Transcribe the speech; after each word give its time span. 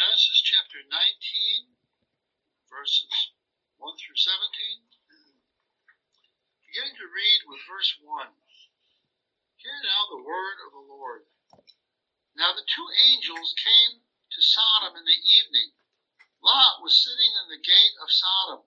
Genesis 0.00 0.40
chapter 0.40 0.80
19, 0.88 1.76
verses 2.72 3.36
1 3.76 4.00
through 4.00 4.16
17. 4.16 4.80
Beginning 6.64 6.96
to 6.96 7.12
read 7.12 7.40
with 7.44 7.60
verse 7.68 8.00
1. 8.00 8.32
Hear 9.60 9.76
now 9.84 10.08
the 10.08 10.24
word 10.24 10.56
of 10.64 10.72
the 10.72 10.88
Lord. 10.88 11.28
Now 12.32 12.56
the 12.56 12.64
two 12.64 12.88
angels 13.12 13.52
came 13.60 14.00
to 14.00 14.40
Sodom 14.40 14.96
in 14.96 15.04
the 15.04 15.20
evening. 15.20 15.76
Lot 16.40 16.80
was 16.80 16.96
sitting 16.96 17.36
in 17.36 17.52
the 17.52 17.60
gate 17.60 17.96
of 18.00 18.08
Sodom. 18.08 18.64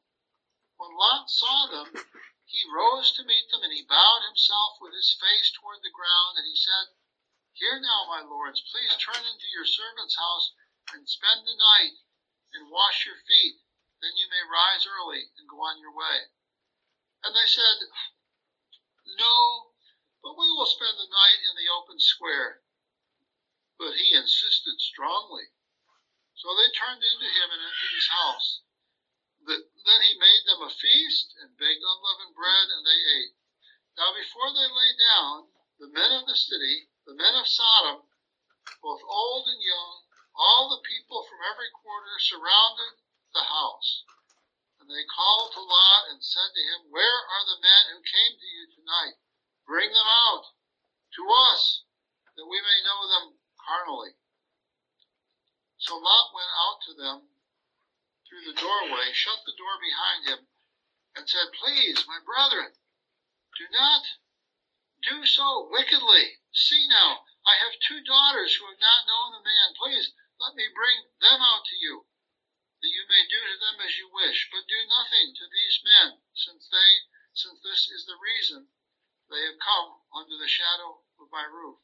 When 0.78 0.94
Lot 0.94 1.34
saw 1.34 1.66
them, 1.66 1.98
he 2.46 2.62
rose 2.70 3.10
to 3.18 3.26
meet 3.26 3.50
them, 3.50 3.66
and 3.66 3.74
he 3.74 3.90
bowed 3.90 4.22
himself 4.30 4.78
with 4.78 4.94
his 4.94 5.18
face 5.18 5.50
toward 5.50 5.82
the 5.82 5.98
ground, 5.98 6.38
and 6.38 6.46
he 6.46 6.54
said, 6.54 6.94
Hear 7.58 7.82
now, 7.82 8.06
my 8.06 8.22
lords, 8.22 8.62
please 8.70 8.94
turn 9.02 9.26
into 9.26 9.50
your 9.50 9.66
servant's 9.66 10.14
house 10.14 10.54
and 10.92 11.08
spend 11.08 11.48
the 11.48 11.56
night 11.56 11.96
and 12.52 12.68
wash 12.74 13.08
your 13.08 13.16
feet. 13.24 13.64
Then 14.04 14.12
you 14.20 14.28
may 14.28 14.44
rise 14.44 14.84
early 14.84 15.32
and 15.40 15.48
go 15.48 15.64
on 15.64 15.80
your 15.80 15.96
way. 15.96 16.28
And 17.24 17.32
they 17.32 17.48
said, 17.48 17.88
No, 19.16 19.72
but 20.20 20.36
we 20.36 20.52
will 20.52 20.68
spend 20.68 21.00
the 21.00 21.08
night 21.08 21.40
in 21.48 21.56
the 21.56 21.72
open 21.72 22.00
square. 22.04 22.60
But 23.80 23.96
he 23.96 24.12
insisted 24.12 24.76
strongly. 24.84 25.56
So 26.36 26.52
they 26.52 26.68
turned 26.76 27.00
into 27.00 27.30
him 27.32 27.48
and 27.56 27.64
entered 27.64 27.96
his 27.96 28.12
house. 28.12 28.62
Then 29.48 30.02
he 30.04 30.20
made 30.20 30.44
them 30.48 30.68
a 30.68 30.72
feast 30.72 31.36
and 31.40 31.56
baked 31.56 31.84
unleavened 31.84 32.36
bread, 32.36 32.68
and 32.76 32.84
they 32.84 33.00
ate. 33.24 33.36
Now 33.96 34.12
before 34.12 34.52
they 34.52 34.68
lay 34.68 34.92
down, 35.00 35.52
the 35.80 35.92
men 35.92 36.12
of 36.12 36.28
the 36.28 36.36
city 36.36 36.88
the 37.06 37.16
men 37.16 37.36
of 37.36 37.48
Sodom, 37.48 38.08
both 38.82 39.04
old 39.04 39.48
and 39.50 39.62
young, 39.62 40.03
all 40.36 40.74
the 40.74 40.86
people 40.86 41.24
from 41.30 41.46
every 41.46 41.70
quarter 41.72 42.18
surrounded 42.18 43.00
the 43.34 43.46
house. 43.46 44.04
And 44.82 44.90
they 44.90 45.08
called 45.08 45.54
to 45.54 45.62
Lot 45.64 46.12
and 46.12 46.20
said 46.20 46.52
to 46.52 46.64
him, 46.74 46.92
Where 46.92 47.22
are 47.24 47.46
the 47.48 47.62
men 47.64 47.84
who 47.94 48.02
came 48.04 48.36
to 48.36 48.50
you 48.50 48.64
tonight? 48.74 49.16
Bring 49.64 49.90
them 49.94 50.10
out 50.28 50.44
to 51.16 51.24
us, 51.54 51.88
that 52.36 52.50
we 52.50 52.60
may 52.60 52.80
know 52.84 53.08
them 53.08 53.40
carnally. 53.62 54.18
So 55.78 55.96
Lot 55.96 56.34
went 56.36 56.52
out 56.52 56.80
to 56.88 56.94
them 57.00 57.18
through 58.28 58.44
the 58.50 58.60
doorway, 58.60 59.14
shut 59.14 59.40
the 59.46 59.56
door 59.56 59.78
behind 59.80 60.28
him, 60.28 60.48
and 61.16 61.30
said, 61.30 61.54
Please, 61.54 62.04
my 62.08 62.20
brethren, 62.26 62.74
do 63.56 63.66
not 63.72 64.04
do 65.04 65.26
so 65.26 65.70
wickedly. 65.70 66.42
See 66.52 66.88
now, 66.90 67.24
I 67.46 67.56
have 67.62 67.80
two 67.88 68.02
daughters 68.04 68.56
who 68.56 68.66
have 68.66 68.80
not 68.80 69.08
known 69.08 69.38
the 69.38 69.46
man. 69.46 69.76
Please 69.78 70.12
let 70.44 70.60
me 70.60 70.68
bring 70.76 71.08
them 71.24 71.40
out 71.40 71.64
to 71.64 71.78
you, 71.80 72.04
that 72.84 72.92
you 72.92 73.08
may 73.08 73.24
do 73.32 73.40
to 73.40 73.58
them 73.64 73.80
as 73.80 73.96
you 73.96 74.12
wish. 74.12 74.52
But 74.52 74.68
do 74.68 74.76
nothing 74.92 75.32
to 75.32 75.46
these 75.48 75.80
men, 75.88 76.20
since 76.36 76.68
they, 76.68 76.92
since 77.32 77.64
this 77.64 77.88
is 77.88 78.04
the 78.04 78.20
reason 78.20 78.68
they 79.32 79.40
have 79.48 79.64
come 79.64 80.04
under 80.12 80.36
the 80.36 80.52
shadow 80.52 81.00
of 81.16 81.32
my 81.32 81.48
roof. 81.48 81.80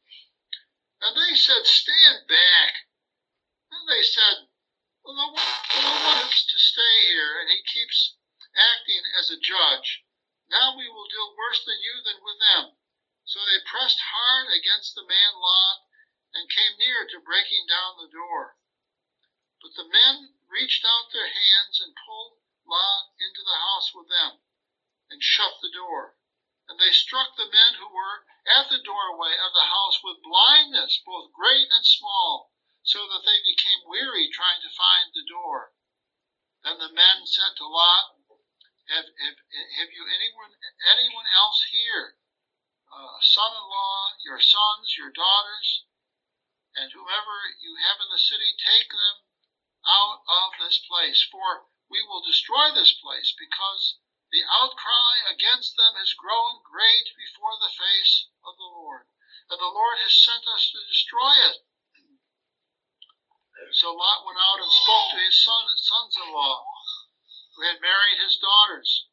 And 1.00 1.16
they 1.16 1.40
said, 1.40 1.64
Stand 1.64 2.28
back. 2.28 2.92
And 3.72 3.88
they 3.88 4.04
said, 4.04 4.52
Well, 5.08 5.16
the 5.16 5.32
one 5.32 6.04
wants 6.04 6.44
to 6.52 6.60
stay 6.60 7.16
here, 7.16 7.40
and 7.40 7.48
he 7.48 7.64
keeps 7.64 8.20
acting 8.52 9.04
as 9.16 9.32
a 9.32 9.40
judge. 9.40 10.04
Now 10.52 10.76
we 10.76 10.92
will 10.92 11.08
deal 11.08 11.32
worse 11.32 11.64
than 11.64 11.80
you 11.80 12.04
than 12.04 12.20
with 12.20 12.40
them. 12.44 12.76
So 13.24 13.40
they 13.48 13.64
pressed 13.64 14.04
hard 14.04 14.52
against 14.52 14.96
the 14.96 15.08
man 15.08 15.34
Lot 15.40 15.89
and 16.40 16.48
came 16.48 16.80
near 16.80 17.04
to 17.04 17.20
breaking 17.20 17.68
down 17.68 18.00
the 18.00 18.08
door. 18.08 18.56
But 19.60 19.76
the 19.76 19.92
men 19.92 20.40
reached 20.48 20.88
out 20.88 21.12
their 21.12 21.28
hands 21.28 21.84
and 21.84 21.92
pulled 22.08 22.40
Lot 22.64 23.12
into 23.20 23.44
the 23.44 23.60
house 23.60 23.92
with 23.92 24.08
them 24.08 24.40
and 25.12 25.20
shut 25.20 25.60
the 25.60 25.76
door. 25.76 26.16
And 26.72 26.80
they 26.80 26.96
struck 26.96 27.36
the 27.36 27.52
men 27.52 27.76
who 27.76 27.92
were 27.92 28.24
at 28.56 28.72
the 28.72 28.80
doorway 28.80 29.36
of 29.36 29.52
the 29.52 29.68
house 29.68 30.00
with 30.00 30.24
blindness, 30.24 31.04
both 31.04 31.36
great 31.36 31.68
and 31.68 31.84
small, 31.84 32.56
so 32.84 33.04
that 33.04 33.26
they 33.28 33.44
became 33.44 33.84
weary 33.84 34.32
trying 34.32 34.62
to 34.64 34.80
find 34.80 35.12
the 35.12 35.28
door. 35.28 35.76
Then 36.64 36.80
the 36.80 36.94
men 36.96 37.28
said 37.28 37.52
to 37.58 37.68
Lot, 37.68 38.16
have, 38.88 39.06
have, 39.06 39.38
have 39.76 39.92
you 39.92 40.08
anyone, 40.08 40.56
anyone 40.88 41.28
else 41.36 41.68
here 41.70 42.16
uh, 42.90 43.18
son-in-law, 43.22 44.02
your 44.26 44.42
sons, 44.42 44.98
your 44.98 45.14
daughters, 45.14 45.69
have 47.80 48.00
in 48.04 48.12
the 48.12 48.20
city, 48.20 48.56
take 48.60 48.92
them 48.92 49.24
out 49.88 50.22
of 50.28 50.60
this 50.60 50.80
place, 50.86 51.24
for 51.32 51.72
we 51.90 52.04
will 52.04 52.22
destroy 52.22 52.72
this 52.72 52.94
place, 53.00 53.34
because 53.34 53.98
the 54.32 54.46
outcry 54.46 55.26
against 55.34 55.76
them 55.76 55.98
has 55.98 56.14
grown 56.14 56.62
great 56.62 57.10
before 57.18 57.58
the 57.58 57.74
face 57.74 58.30
of 58.46 58.58
the 58.58 58.70
Lord, 58.70 59.10
and 59.50 59.58
the 59.58 59.74
Lord 59.74 59.98
has 60.06 60.14
sent 60.14 60.46
us 60.46 60.70
to 60.70 60.86
destroy 60.86 61.34
it. 61.50 61.66
So 63.74 63.92
Lot 63.94 64.26
went 64.26 64.38
out 64.38 64.62
and 64.62 64.72
spoke 64.72 65.12
to 65.12 65.26
his 65.26 65.44
son 65.44 65.68
and 65.68 65.80
sons-in-law, 65.80 66.64
who 67.56 67.62
had 67.66 67.82
married 67.82 68.22
his 68.22 68.38
daughters, 68.38 69.08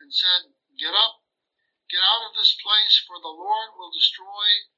and 0.00 0.12
said, 0.12 0.54
Get 0.78 0.94
up. 0.94 1.22
Get 1.90 2.04
out 2.04 2.28
of 2.28 2.36
this 2.36 2.54
place, 2.60 3.00
for 3.06 3.18
the 3.18 3.32
Lord 3.32 3.74
will 3.78 3.90
destroy 3.90 4.68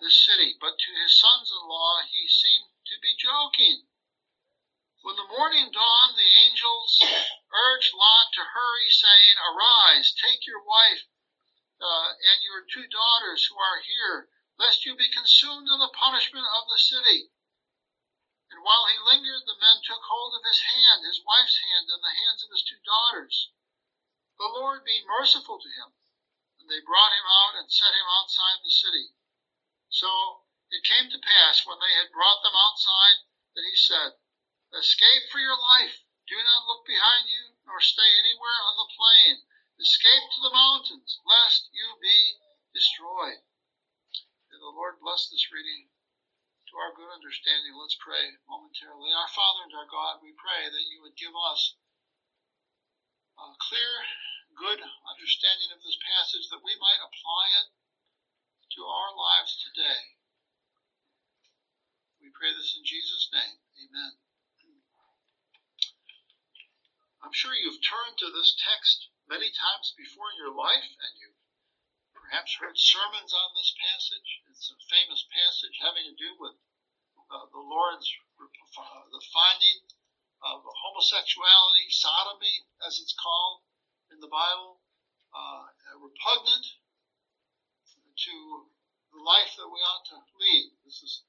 this 0.00 0.24
city. 0.24 0.56
But 0.58 0.78
to 0.78 0.92
his 0.92 1.20
sons 1.20 1.52
in 1.52 1.68
law 1.68 2.02
he 2.08 2.26
seemed 2.26 2.72
to 2.86 2.98
be 3.00 3.14
joking. 3.16 3.86
When 5.02 5.16
the 5.16 5.28
morning 5.32 5.70
dawned, 5.70 6.16
the 6.16 6.34
angels 6.44 7.00
urged 7.52 7.94
Lot 7.94 8.32
to 8.34 8.44
hurry, 8.44 8.90
saying, 8.90 9.36
Arise, 9.48 10.12
take 10.12 10.46
your 10.46 10.62
wife 10.62 11.04
uh, 11.80 12.12
and 12.12 12.42
your 12.44 12.64
two 12.68 12.86
daughters 12.86 13.46
who 13.46 13.56
are 13.56 13.80
here, 13.80 14.28
lest 14.58 14.84
you 14.84 14.94
be 14.94 15.08
consumed 15.08 15.68
in 15.68 15.78
the 15.80 15.88
punishment 15.96 16.46
of 16.52 16.68
the 16.68 16.78
city. 16.78 17.32
And 18.50 18.62
while 18.62 18.86
he 18.86 18.98
lingered, 18.98 19.46
the 19.46 19.56
men 19.56 19.80
took 19.84 20.02
hold 20.02 20.34
of 20.34 20.44
his 20.44 20.60
hand, 20.60 21.04
his 21.04 21.24
wife's 21.24 21.56
hand, 21.56 21.88
and 21.88 22.02
the 22.02 22.18
hands 22.26 22.42
of 22.44 22.50
his 22.50 22.62
two 22.62 22.80
daughters. 22.84 23.48
The 24.36 24.48
Lord 24.48 24.84
being 24.84 25.06
merciful 25.06 25.60
to 25.60 25.68
him, 25.68 25.94
and 26.58 26.68
they 26.68 26.80
brought 26.80 27.12
him 27.12 27.24
out 27.24 27.56
and 27.56 27.72
set 27.72 27.94
him 27.94 28.08
outside 28.20 28.60
the 28.62 28.70
city. 28.70 29.14
So 29.90 30.46
it 30.70 30.86
came 30.86 31.10
to 31.10 31.18
pass 31.18 31.66
when 31.66 31.82
they 31.82 31.92
had 31.98 32.14
brought 32.14 32.42
them 32.46 32.54
outside 32.54 33.26
that 33.54 33.66
he 33.66 33.74
said, 33.74 34.14
Escape 34.70 35.26
for 35.30 35.42
your 35.42 35.58
life. 35.58 36.06
Do 36.30 36.38
not 36.38 36.66
look 36.66 36.86
behind 36.86 37.26
you, 37.26 37.58
nor 37.66 37.82
stay 37.82 38.06
anywhere 38.22 38.62
on 38.62 38.78
the 38.78 38.86
plain. 38.94 39.42
Escape 39.80 40.30
to 40.30 40.40
the 40.46 40.54
mountains, 40.54 41.18
lest 41.26 41.68
you 41.74 41.98
be 41.98 42.38
destroyed. 42.72 43.42
May 44.46 44.58
the 44.62 44.70
Lord 44.70 45.02
bless 45.02 45.26
this 45.26 45.50
reading 45.50 45.90
to 46.70 46.78
our 46.78 46.94
good 46.94 47.10
understanding. 47.10 47.74
Let's 47.74 47.98
pray 47.98 48.38
momentarily. 48.46 49.10
Our 49.10 49.26
Father 49.26 49.66
and 49.66 49.74
our 49.74 49.90
God, 49.90 50.22
we 50.22 50.38
pray 50.38 50.70
that 50.70 50.86
you 50.86 51.02
would 51.02 51.18
give 51.18 51.34
us 51.34 51.74
a 53.34 53.50
clear 53.58 54.06
good 54.54 54.86
understanding 55.10 55.74
of 55.74 55.82
this 55.82 55.98
passage 55.98 56.46
that 56.54 56.62
we 56.62 56.78
might 56.78 57.02
apply 57.02 57.44
it 57.58 57.74
to 58.70 58.82
our 58.86 59.10
lives 59.18 59.58
today. 59.58 60.14
We 62.22 62.30
pray 62.30 62.54
this 62.54 62.78
in 62.78 62.86
Jesus' 62.86 63.26
name. 63.34 63.58
Amen. 63.82 64.14
I'm 67.20 67.34
sure 67.34 67.52
you've 67.52 67.82
turned 67.82 68.16
to 68.22 68.30
this 68.32 68.56
text 68.56 69.10
many 69.28 69.50
times 69.52 69.92
before 69.98 70.30
in 70.32 70.40
your 70.40 70.54
life, 70.54 70.86
and 70.86 71.12
you've 71.20 71.40
perhaps 72.16 72.56
heard 72.56 72.78
sermons 72.78 73.34
on 73.34 73.50
this 73.58 73.74
passage. 73.76 74.30
It's 74.48 74.70
a 74.72 74.78
famous 74.88 75.26
passage 75.28 75.76
having 75.82 76.06
to 76.06 76.16
do 76.16 76.32
with 76.38 76.56
uh, 77.28 77.50
the 77.52 77.60
Lord's 77.62 78.08
uh, 78.40 79.04
the 79.12 79.22
finding 79.34 79.84
of 80.40 80.64
homosexuality, 80.64 81.92
sodomy, 81.92 82.66
as 82.86 82.96
it's 83.02 83.14
called, 83.18 83.66
in 84.08 84.18
the 84.24 84.30
Bible 84.30 84.80
uh, 85.36 85.68
repugnant 86.00 86.79
to 88.24 88.68
the 89.12 89.20
life 89.22 89.56
that 89.56 89.68
we 89.68 89.80
ought 89.80 90.06
to 90.12 90.20
lead. 90.36 90.70
This 90.84 91.02
is 91.02 91.22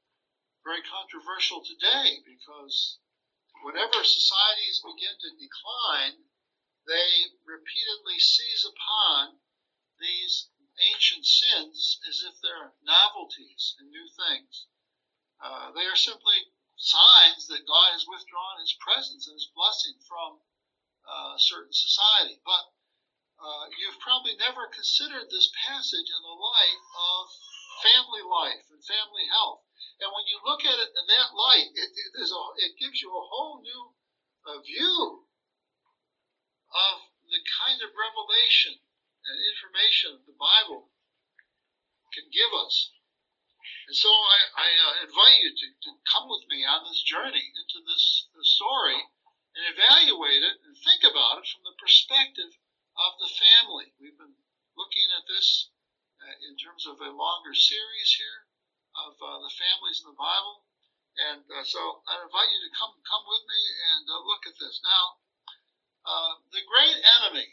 very 0.63 0.81
controversial 0.83 1.63
today 1.63 2.21
because 2.25 2.99
whenever 3.63 4.03
societies 4.03 4.81
begin 4.83 5.15
to 5.21 5.39
decline, 5.39 6.27
they 6.85 7.31
repeatedly 7.45 8.19
seize 8.19 8.65
upon 8.65 9.37
these 9.99 10.49
ancient 10.93 11.25
sins 11.25 11.99
as 12.07 12.23
if 12.25 12.33
they're 12.41 12.73
novelties 12.81 13.75
and 13.77 13.89
new 13.89 14.07
things. 14.17 14.65
Uh, 15.41 15.71
they 15.71 15.85
are 15.85 15.95
simply 15.95 16.49
signs 16.77 17.45
that 17.47 17.67
God 17.67 17.93
has 17.93 18.05
withdrawn 18.09 18.59
his 18.59 18.75
presence 18.81 19.27
and 19.27 19.35
his 19.35 19.49
blessing 19.53 19.97
from 20.07 20.41
uh, 21.05 21.37
certain 21.37 21.73
society. 21.73 22.41
But 22.45 22.65
uh, 23.41 23.65
you've 23.73 23.97
probably 23.97 24.37
never 24.37 24.69
considered 24.69 25.25
this 25.27 25.49
passage 25.65 26.09
in 26.13 26.21
the 26.21 26.37
light 26.37 26.81
of 26.93 27.21
family 27.81 28.21
life 28.21 28.61
and 28.69 28.85
family 28.85 29.25
health. 29.33 29.65
And 29.97 30.13
when 30.13 30.29
you 30.29 30.37
look 30.45 30.61
at 30.61 30.77
it 30.77 30.93
in 30.93 31.05
that 31.09 31.33
light, 31.33 31.73
it, 31.73 31.89
a, 31.89 32.41
it 32.61 32.77
gives 32.77 33.01
you 33.01 33.09
a 33.09 33.27
whole 33.33 33.61
new 33.61 33.97
uh, 34.45 34.61
view 34.61 35.25
of 36.69 36.95
the 37.25 37.41
kind 37.65 37.81
of 37.81 37.97
revelation 37.97 38.77
and 39.25 39.37
information 39.53 40.21
the 40.25 40.37
Bible 40.37 40.93
can 42.13 42.29
give 42.29 42.53
us. 42.53 42.93
And 43.89 43.97
so 43.97 44.09
I, 44.09 44.39
I 44.53 44.69
uh, 44.69 44.93
invite 45.09 45.41
you 45.41 45.51
to, 45.53 45.67
to 45.89 45.91
come 46.13 46.29
with 46.29 46.45
me 46.45 46.61
on 46.61 46.85
this 46.85 47.01
journey 47.01 47.53
into 47.57 47.81
this, 47.85 48.29
this 48.37 48.53
story 48.53 49.01
and 49.57 49.65
evaluate 49.65 50.45
it 50.45 50.61
and 50.61 50.77
think 50.77 51.01
about 51.01 51.41
it 51.41 51.49
from 51.49 51.65
the 51.65 51.77
perspective 51.81 52.53
of 53.01 53.17
the 53.17 53.31
family. 53.33 53.89
We've 53.97 54.17
been 54.17 54.37
looking 54.77 55.09
at 55.17 55.25
this 55.25 55.73
uh, 56.21 56.37
in 56.45 56.53
terms 56.57 56.85
of 56.85 57.01
a 57.01 57.09
longer 57.09 57.53
series 57.57 58.11
here 58.13 58.45
of 58.93 59.17
uh, 59.17 59.41
the 59.41 59.53
families 59.57 60.05
in 60.05 60.13
the 60.13 60.19
Bible. 60.21 60.69
And 61.17 61.43
uh, 61.49 61.65
so 61.65 62.05
I 62.07 62.21
invite 62.21 62.51
you 62.53 62.61
to 62.61 62.77
come 62.77 62.93
come 63.03 63.25
with 63.25 63.43
me 63.49 63.61
and 63.93 64.03
uh, 64.05 64.21
look 64.23 64.45
at 64.47 64.57
this. 64.61 64.79
Now, 64.85 65.05
uh, 66.05 66.33
the 66.53 66.63
great 66.63 66.97
enemy 67.19 67.49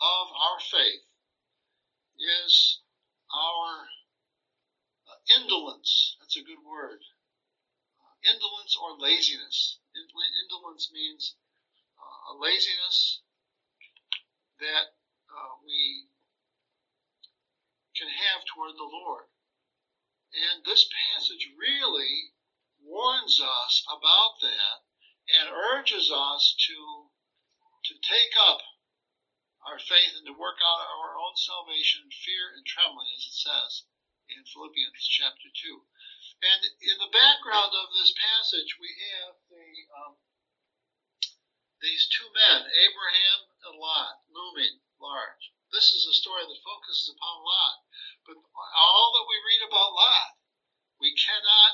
of 0.00 0.26
our 0.30 0.60
faith 0.60 1.04
is 2.20 2.80
our 3.32 3.88
uh, 5.10 5.18
indolence. 5.40 6.16
That's 6.20 6.36
a 6.36 6.44
good 6.46 6.62
word. 6.62 7.00
indolence 8.24 8.76
or 8.76 8.98
laziness. 8.98 9.78
Indolence 9.96 10.90
means 10.92 11.36
a 12.30 12.34
laziness 12.36 13.22
that 14.60 14.96
we 15.66 16.06
can 17.98 18.08
have 18.08 18.46
toward 18.46 18.78
the 18.78 18.86
Lord. 18.86 19.26
And 20.30 20.62
this 20.62 20.86
passage 20.86 21.48
really 21.58 22.36
warns 22.84 23.40
us 23.40 23.82
about 23.88 24.38
that 24.44 24.86
and 25.26 25.56
urges 25.74 26.12
us 26.12 26.54
to, 26.68 27.10
to 27.90 27.94
take 27.98 28.34
up 28.36 28.60
our 29.66 29.80
faith 29.82 30.14
and 30.14 30.26
to 30.30 30.38
work 30.38 30.62
out 30.62 30.86
our 30.86 31.18
own 31.18 31.34
salvation 31.34 32.06
in 32.06 32.12
fear 32.22 32.54
and 32.54 32.62
trembling, 32.62 33.10
as 33.16 33.26
it 33.26 33.34
says 33.42 33.72
in 34.30 34.46
Philippians 34.46 35.02
chapter 35.10 35.50
2. 35.50 35.82
And 36.46 36.60
in 36.84 36.96
the 37.00 37.10
background 37.10 37.72
of 37.74 37.90
this 37.96 38.12
passage, 38.14 38.76
we 38.78 38.92
have 38.92 39.34
the, 39.50 39.66
um, 39.98 40.14
these 41.80 42.08
two 42.08 42.28
men, 42.32 42.64
Abraham 42.66 43.38
and 43.68 43.76
Lot, 43.78 44.24
looming 44.32 44.80
large. 45.00 45.52
This 45.72 45.92
is 45.92 46.06
a 46.08 46.16
story 46.16 46.46
that 46.46 46.64
focuses 46.64 47.12
upon 47.12 47.44
Lot. 47.44 47.76
But 48.24 48.36
all 48.74 49.12
that 49.14 49.28
we 49.28 49.46
read 49.46 49.68
about 49.68 49.92
Lot, 49.92 50.30
we 51.00 51.12
cannot 51.14 51.72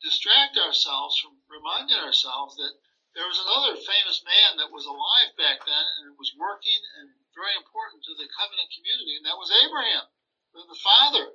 distract 0.00 0.56
ourselves 0.56 1.18
from 1.18 1.42
reminding 1.50 1.98
ourselves 1.98 2.56
that 2.56 2.78
there 3.14 3.26
was 3.26 3.40
another 3.42 3.74
famous 3.74 4.22
man 4.22 4.62
that 4.62 4.70
was 4.70 4.86
alive 4.86 5.34
back 5.34 5.64
then 5.66 5.86
and 6.06 6.18
was 6.18 6.38
working 6.38 6.78
and 7.00 7.10
very 7.34 7.54
important 7.58 8.02
to 8.04 8.14
the 8.14 8.30
covenant 8.30 8.70
community, 8.70 9.18
and 9.18 9.26
that 9.26 9.38
was 9.38 9.50
Abraham, 9.50 10.06
the 10.54 10.82
father 10.82 11.34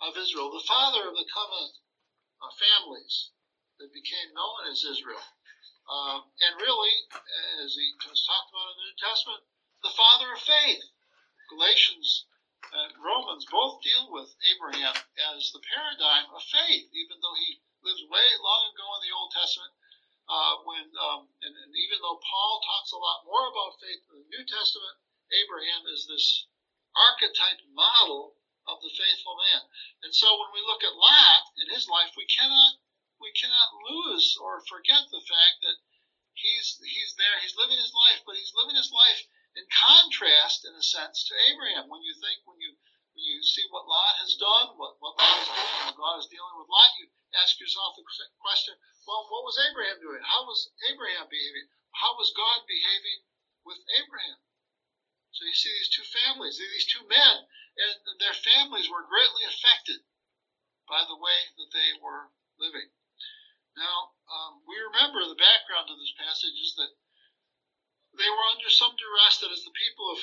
of 0.00 0.16
Israel, 0.16 0.52
the 0.52 0.64
father 0.64 1.08
of 1.08 1.16
the 1.16 1.28
covenant 1.28 1.76
uh, 2.40 2.48
families 2.56 3.32
that 3.78 3.92
became 3.92 4.32
known 4.32 4.68
as 4.68 4.84
Israel. 4.84 5.20
Uh, 5.90 6.22
and 6.22 6.54
really, 6.62 6.94
as 7.66 7.74
he 7.74 7.90
was 8.06 8.22
talked 8.22 8.54
about 8.54 8.70
in 8.70 8.76
the 8.78 8.86
New 8.94 8.98
Testament, 9.02 9.42
the 9.82 9.98
father 9.98 10.30
of 10.30 10.38
faith. 10.38 10.86
Galatians 11.50 12.30
uh, 12.70 12.94
Romans 13.02 13.42
both 13.50 13.82
deal 13.82 14.12
with 14.14 14.30
Abraham 14.54 14.94
as 15.34 15.50
the 15.50 15.58
paradigm 15.66 16.30
of 16.30 16.46
faith, 16.46 16.86
even 16.94 17.18
though 17.18 17.34
he 17.42 17.58
lives 17.82 18.06
way 18.06 18.28
long 18.38 18.70
ago 18.70 18.86
in 18.94 19.02
the 19.02 19.16
Old 19.18 19.32
Testament. 19.34 19.74
Uh, 20.30 20.62
when 20.62 20.86
um, 20.94 21.26
and, 21.42 21.50
and, 21.50 21.74
even 21.74 21.98
though 21.98 22.22
Paul 22.22 22.62
talks 22.62 22.94
a 22.94 23.02
lot 23.02 23.26
more 23.26 23.50
about 23.50 23.82
faith 23.82 24.06
in 24.14 24.22
the 24.22 24.30
New 24.30 24.44
Testament, 24.46 24.94
Abraham 25.34 25.82
is 25.90 26.06
this 26.06 26.46
archetype 26.94 27.66
model 27.74 28.38
of 28.70 28.78
the 28.78 28.94
faithful 28.94 29.34
man. 29.34 29.66
And 30.06 30.14
so 30.14 30.30
when 30.38 30.54
we 30.54 30.62
look 30.62 30.86
at 30.86 30.94
Lot 30.94 31.50
in 31.58 31.74
his 31.74 31.90
life, 31.90 32.14
we 32.14 32.30
cannot 32.30 32.78
we 33.20 33.30
cannot 33.36 33.76
lose 33.84 34.34
or 34.40 34.64
forget 34.64 35.04
the 35.12 35.22
fact 35.22 35.56
that 35.62 35.76
he's 36.32 36.80
he's 36.80 37.12
there, 37.20 37.36
he's 37.44 37.56
living 37.56 37.76
his 37.76 37.92
life, 37.92 38.24
but 38.24 38.36
he's 38.36 38.56
living 38.56 38.76
his 38.76 38.90
life 38.90 39.20
in 39.54 39.66
contrast, 39.68 40.64
in 40.64 40.72
a 40.74 40.82
sense, 40.82 41.28
to 41.28 41.34
Abraham. 41.52 41.92
When 41.92 42.00
you 42.00 42.16
think, 42.16 42.40
when 42.48 42.56
you 42.58 42.72
when 43.12 43.24
you 43.26 43.42
see 43.42 43.66
what 43.68 43.90
Lot 43.90 44.22
has 44.22 44.38
done, 44.38 44.78
what, 44.78 44.96
what 45.02 45.18
Lot 45.18 45.42
is 45.42 45.50
doing, 45.50 45.84
when 45.84 45.98
God 45.98 46.16
is 46.22 46.30
dealing 46.30 46.56
with 46.56 46.70
Lot, 46.70 46.96
you 47.02 47.10
ask 47.36 47.58
yourself 47.58 47.98
the 47.98 48.06
question, 48.38 48.74
well, 49.04 49.26
what 49.28 49.44
was 49.44 49.58
Abraham 49.58 49.98
doing? 49.98 50.22
How 50.22 50.46
was 50.46 50.70
Abraham 50.88 51.26
behaving? 51.26 51.66
How 51.90 52.14
was 52.14 52.30
God 52.32 52.64
behaving 52.70 53.26
with 53.66 53.82
Abraham? 53.98 54.38
So 55.34 55.42
you 55.42 55.54
see 55.54 55.74
these 55.74 55.90
two 55.90 56.06
families, 56.06 56.58
these 56.58 56.86
two 56.86 57.02
men, 57.06 57.34
and 57.76 57.92
their 58.18 58.34
families 58.34 58.90
were 58.90 59.06
greatly 59.06 59.42
affected 59.46 60.02
by 60.86 61.02
the 61.06 61.18
way 61.18 61.38
that 61.58 61.70
they 61.74 61.98
were 62.02 62.30
living. 62.58 62.90
Now, 63.76 64.14
um, 64.26 64.62
we 64.66 64.78
remember 64.78 65.22
the 65.24 65.38
background 65.38 65.90
of 65.90 65.98
this 65.98 66.14
passage 66.18 66.58
is 66.58 66.74
that 66.74 66.90
they 68.18 68.28
were 68.28 68.50
under 68.50 68.70
some 68.70 68.96
duress 68.96 69.38
that 69.38 69.54
as 69.54 69.62
the 69.62 69.70
people 69.78 70.10
of 70.10 70.18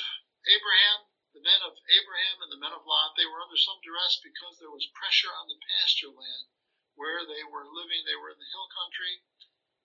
Abraham, 0.47 1.07
the 1.33 1.41
men 1.41 1.61
of 1.63 1.79
Abraham 1.87 2.41
and 2.43 2.51
the 2.51 2.59
men 2.59 2.73
of 2.73 2.85
Lot, 2.85 3.15
they 3.15 3.25
were 3.25 3.41
under 3.41 3.57
some 3.57 3.79
duress 3.83 4.19
because 4.19 4.59
there 4.59 4.73
was 4.73 4.91
pressure 4.95 5.31
on 5.31 5.47
the 5.47 5.59
pasture 5.63 6.11
land 6.11 6.51
where 6.95 7.23
they 7.23 7.43
were 7.43 7.69
living. 7.69 8.03
They 8.03 8.17
were 8.17 8.31
in 8.33 8.39
the 8.39 8.51
hill 8.51 8.67
country, 8.73 9.21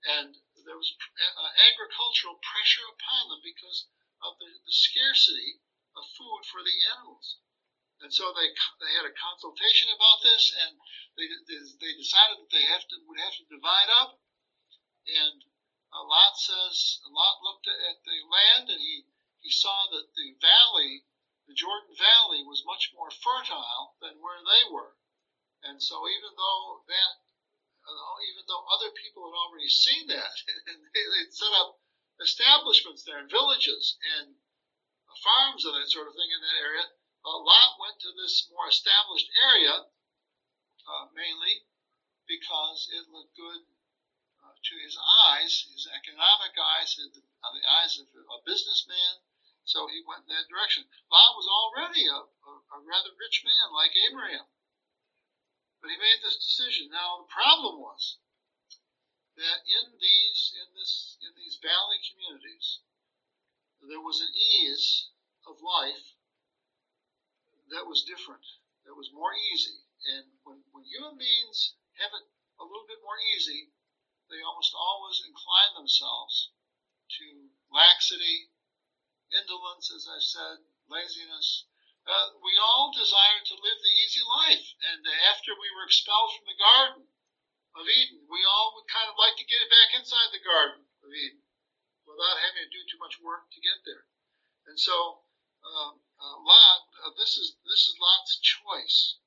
and 0.02 0.28
there 0.64 0.78
was 0.78 0.96
uh, 1.38 1.52
agricultural 1.70 2.40
pressure 2.42 2.88
upon 2.88 3.28
them 3.30 3.42
because 3.44 3.86
of 4.22 4.38
the, 4.38 4.48
the 4.64 4.74
scarcity 4.74 5.60
of 5.94 6.08
food 6.16 6.42
for 6.50 6.62
the 6.62 6.74
animals. 6.96 7.38
And 8.02 8.12
so 8.12 8.34
they 8.34 8.50
they 8.82 8.92
had 8.98 9.06
a 9.06 9.14
consultation 9.14 9.88
about 9.94 10.20
this, 10.26 10.50
and 10.66 10.74
they 11.14 11.26
they 11.78 11.94
decided 11.94 12.42
that 12.42 12.50
they 12.50 12.66
have 12.66 12.82
to 12.90 12.96
would 13.06 13.22
have 13.22 13.36
to 13.38 13.46
divide 13.46 13.90
up, 13.90 14.18
and 15.06 15.44
uh, 15.92 16.04
Lot 16.08 16.40
says, 16.40 17.04
Lot 17.04 17.44
looked 17.44 17.68
at 17.68 18.00
the 18.04 18.18
land 18.24 18.70
and 18.72 18.80
he, 18.80 19.04
he 19.44 19.50
saw 19.52 19.92
that 19.92 20.14
the 20.16 20.32
valley, 20.40 21.04
the 21.46 21.52
Jordan 21.52 21.92
Valley, 21.92 22.40
was 22.48 22.64
much 22.64 22.88
more 22.96 23.10
fertile 23.12 23.96
than 24.00 24.22
where 24.24 24.40
they 24.40 24.72
were. 24.72 24.96
And 25.62 25.82
so 25.82 26.08
even 26.08 26.32
though 26.32 26.80
that, 26.88 27.20
uh, 27.84 28.14
even 28.24 28.44
though 28.48 28.64
other 28.72 28.90
people 28.96 29.28
had 29.28 29.36
already 29.36 29.68
seen 29.68 30.08
that, 30.08 30.32
and 30.72 30.80
they, 30.80 31.04
they'd 31.12 31.36
set 31.36 31.52
up 31.60 31.76
establishments 32.20 33.04
there 33.04 33.18
and 33.18 33.30
villages 33.30 33.98
and 34.16 34.36
farms 35.20 35.64
and 35.68 35.76
that 35.76 35.92
sort 35.92 36.08
of 36.08 36.14
thing 36.16 36.32
in 36.32 36.40
that 36.40 36.56
area, 36.56 36.88
uh, 37.24 37.38
Lot 37.38 37.78
went 37.78 37.98
to 38.02 38.10
this 38.14 38.50
more 38.50 38.68
established 38.68 39.30
area, 39.46 39.86
uh, 40.86 41.04
mainly 41.14 41.62
because 42.26 42.88
it 42.90 43.10
looked 43.10 43.36
good 43.36 43.62
to 44.62 44.74
his 44.78 44.94
eyes, 45.26 45.66
his 45.74 45.90
economic 45.90 46.54
eyes, 46.54 46.94
the, 46.94 47.10
the 47.10 47.66
eyes 47.66 47.98
of 47.98 48.06
a 48.14 48.38
businessman. 48.46 49.18
So 49.64 49.86
he 49.86 50.02
went 50.06 50.26
in 50.26 50.34
that 50.34 50.50
direction. 50.50 50.86
Lot 51.10 51.38
was 51.38 51.46
already 51.46 52.06
a, 52.06 52.26
a, 52.26 52.52
a 52.74 52.78
rather 52.82 53.14
rich 53.14 53.42
man 53.46 53.74
like 53.74 53.94
Abraham. 53.94 54.46
But 55.82 55.90
he 55.90 55.98
made 55.98 56.22
this 56.22 56.38
decision. 56.38 56.90
Now 56.90 57.22
the 57.22 57.30
problem 57.30 57.82
was 57.82 58.18
that 59.34 59.66
in 59.66 59.98
these 59.98 60.54
in 60.54 60.68
this 60.78 61.18
in 61.22 61.32
these 61.34 61.58
valley 61.58 61.98
communities 62.04 62.84
there 63.80 64.02
was 64.02 64.20
an 64.20 64.30
ease 64.36 65.10
of 65.48 65.58
life 65.64 66.14
that 67.72 67.88
was 67.88 68.04
different, 68.04 68.44
that 68.84 68.94
was 68.94 69.08
more 69.16 69.32
easy. 69.32 69.80
And 70.12 70.28
when, 70.44 70.60
when 70.76 70.84
human 70.84 71.16
beings 71.16 71.74
have 71.96 72.12
it 72.12 72.26
a 72.60 72.64
little 72.64 72.84
bit 72.86 73.00
more 73.00 73.18
easy, 73.32 73.72
they 74.28 74.44
almost 74.44 74.76
always 74.76 75.24
incline 75.24 75.72
themselves 75.76 76.52
to 77.20 77.52
laxity, 77.72 78.52
indolence, 79.32 79.92
as 79.92 80.08
I 80.08 80.20
said, 80.20 80.56
laziness. 80.88 81.68
Uh, 82.02 82.34
we 82.42 82.56
all 82.58 82.92
desire 82.92 83.40
to 83.46 83.62
live 83.62 83.78
the 83.80 83.98
easy 84.04 84.24
life. 84.24 84.66
And 84.92 85.06
after 85.32 85.54
we 85.54 85.70
were 85.72 85.86
expelled 85.86 86.34
from 86.34 86.46
the 86.48 86.60
Garden 86.60 87.04
of 87.78 87.84
Eden, 87.88 88.26
we 88.28 88.42
all 88.44 88.74
would 88.76 88.88
kind 88.90 89.08
of 89.08 89.16
like 89.16 89.36
to 89.38 89.48
get 89.48 89.62
it 89.62 89.70
back 89.70 89.96
inside 89.96 90.28
the 90.32 90.42
Garden 90.44 90.82
of 91.04 91.10
Eden 91.12 91.44
without 92.04 92.42
having 92.42 92.66
to 92.66 92.74
do 92.74 92.82
too 92.90 93.00
much 93.00 93.22
work 93.22 93.48
to 93.52 93.64
get 93.64 93.80
there. 93.86 94.04
And 94.66 94.76
so, 94.76 95.24
uh, 95.62 95.94
uh, 96.22 96.38
Lot, 96.38 96.80
uh, 97.02 97.10
this 97.18 97.34
is 97.36 97.58
this 97.66 97.82
is 97.90 97.98
Lot's 97.98 98.38
choice. 98.38 99.18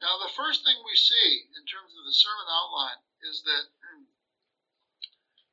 Now, 0.00 0.20
the 0.20 0.30
first 0.36 0.62
thing 0.62 0.76
we 0.84 0.94
see 0.94 1.48
in 1.56 1.64
terms 1.66 1.96
of 1.96 2.04
the 2.04 2.14
sermon 2.14 2.46
outline 2.46 3.02
is 3.24 3.42
that 3.42 3.66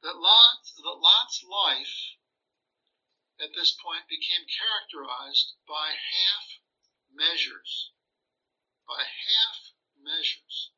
that, 0.05 0.21
Lot, 0.21 0.61
that 0.77 1.01
Lot's 1.01 1.41
life 1.41 1.97
at 3.41 3.55
this 3.57 3.73
point 3.81 4.05
became 4.05 4.45
characterized 4.45 5.57
by 5.65 5.97
half 5.97 6.61
measures. 7.09 7.89
By 8.85 9.01
half 9.01 9.73
measures. 9.97 10.69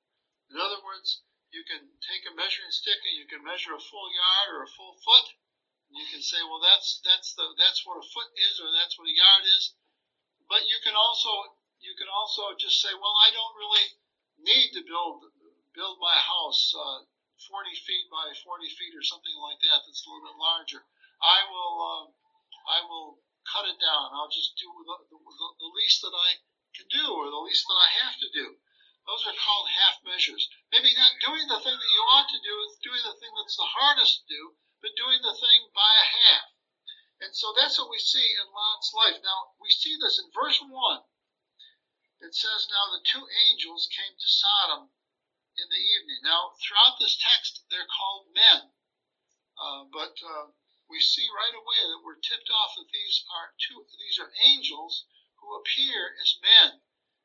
In 0.47 0.55
other 0.55 0.79
words, 0.79 1.27
you 1.51 1.67
can 1.67 1.99
take 1.99 2.23
a 2.23 2.37
measuring 2.39 2.71
stick 2.71 3.03
and 3.03 3.19
you 3.19 3.27
can 3.27 3.43
measure 3.43 3.75
a 3.75 3.83
full 3.83 4.07
yard 4.13 4.47
or 4.55 4.63
a 4.63 4.73
full 4.79 4.95
foot. 5.03 5.27
You 5.91 6.07
can 6.07 6.23
say, 6.23 6.39
well, 6.43 6.63
that's 6.63 6.99
that's 7.03 7.35
the 7.35 7.51
that's 7.59 7.83
what 7.83 7.99
a 7.99 8.07
foot 8.07 8.31
is 8.35 8.59
or 8.63 8.71
that's 8.71 8.95
what 8.95 9.11
a 9.11 9.15
yard 9.15 9.43
is. 9.43 9.75
But 10.47 10.63
you 10.67 10.79
can 10.83 10.95
also 10.95 11.29
you 11.79 11.93
can 11.99 12.07
also 12.07 12.55
just 12.55 12.81
say, 12.81 12.95
well, 12.95 13.15
I 13.19 13.31
don't 13.35 13.55
really 13.59 13.87
need 14.39 14.71
to 14.73 14.81
build 14.87 15.27
build 15.75 15.99
my 15.99 16.15
house 16.15 16.73
uh, 16.73 17.05
40 17.51 17.75
feet 17.85 18.09
by 18.09 18.33
40 18.33 18.65
feet 18.79 18.95
or 18.95 19.03
something 19.03 19.35
like 19.37 19.59
that. 19.61 19.83
That's 19.83 20.01
a 20.01 20.09
little 20.09 20.25
bit 20.25 20.39
larger. 20.39 20.81
I 21.21 21.45
will 21.51 21.75
uh, 21.83 22.05
I 22.71 22.79
will 22.87 23.19
cut 23.45 23.67
it 23.67 23.79
down. 23.79 24.11
I'll 24.15 24.31
just 24.31 24.55
do 24.55 24.67
the, 24.83 24.97
the, 25.07 25.17
the 25.19 25.71
least 25.75 26.01
that 26.01 26.15
I 26.15 26.41
can 26.75 26.87
do 26.91 27.05
or 27.11 27.31
the 27.31 27.45
least 27.47 27.63
that 27.67 27.79
I 27.79 27.89
have 28.03 28.15
to 28.19 28.29
do. 28.31 28.59
Those 29.07 29.23
are 29.23 29.39
called 29.39 29.71
half 29.71 30.03
measures. 30.03 30.51
Maybe 30.71 30.91
not 30.95 31.15
doing 31.23 31.47
the 31.47 31.63
thing 31.63 31.75
that 31.79 31.93
you 31.95 32.03
ought 32.11 32.27
to 32.27 32.43
do, 32.43 32.55
doing 32.83 33.03
the 33.03 33.15
thing 33.15 33.31
that's 33.39 33.55
the 33.55 33.71
hardest 33.71 34.19
to 34.19 34.25
do, 34.27 34.41
but 34.83 34.99
doing 34.99 35.23
the 35.23 35.35
thing 35.39 35.71
by 35.71 35.91
a 35.95 36.07
half. 36.07 36.56
And 37.19 37.35
so 37.35 37.53
that's 37.53 37.77
what 37.77 37.89
we 37.89 37.99
see 37.99 38.23
in 38.35 38.53
Lot's 38.53 38.93
life. 38.93 39.17
Now, 39.23 39.53
we 39.59 39.69
see 39.69 39.97
this 39.97 40.19
in 40.19 40.29
verse 40.33 40.59
1. 40.61 41.01
It 42.21 42.33
says, 42.33 42.67
Now 42.69 42.91
the 42.93 43.03
two 43.05 43.25
angels 43.49 43.89
came 43.89 44.13
to 44.13 44.27
Sodom 44.27 44.89
in 45.57 45.67
the 45.69 45.81
evening. 45.81 46.21
Now, 46.23 46.53
throughout 46.61 46.97
this 46.99 47.17
text, 47.17 47.63
they're 47.69 47.89
called 47.89 48.33
men. 48.33 48.69
Uh, 49.57 49.83
but 49.91 50.13
uh, 50.21 50.53
we 50.89 50.99
see 51.01 51.25
right 51.33 51.53
away 51.57 51.81
that 51.89 52.03
we're 52.05 52.21
tipped 52.21 52.49
off 52.49 52.75
that 52.77 52.89
these 52.93 53.25
are 53.33 53.53
two, 53.57 53.85
these 53.97 54.19
are 54.19 54.31
angels 54.45 55.05
who 55.41 55.57
appear 55.57 56.13
as 56.21 56.37
men 56.41 56.81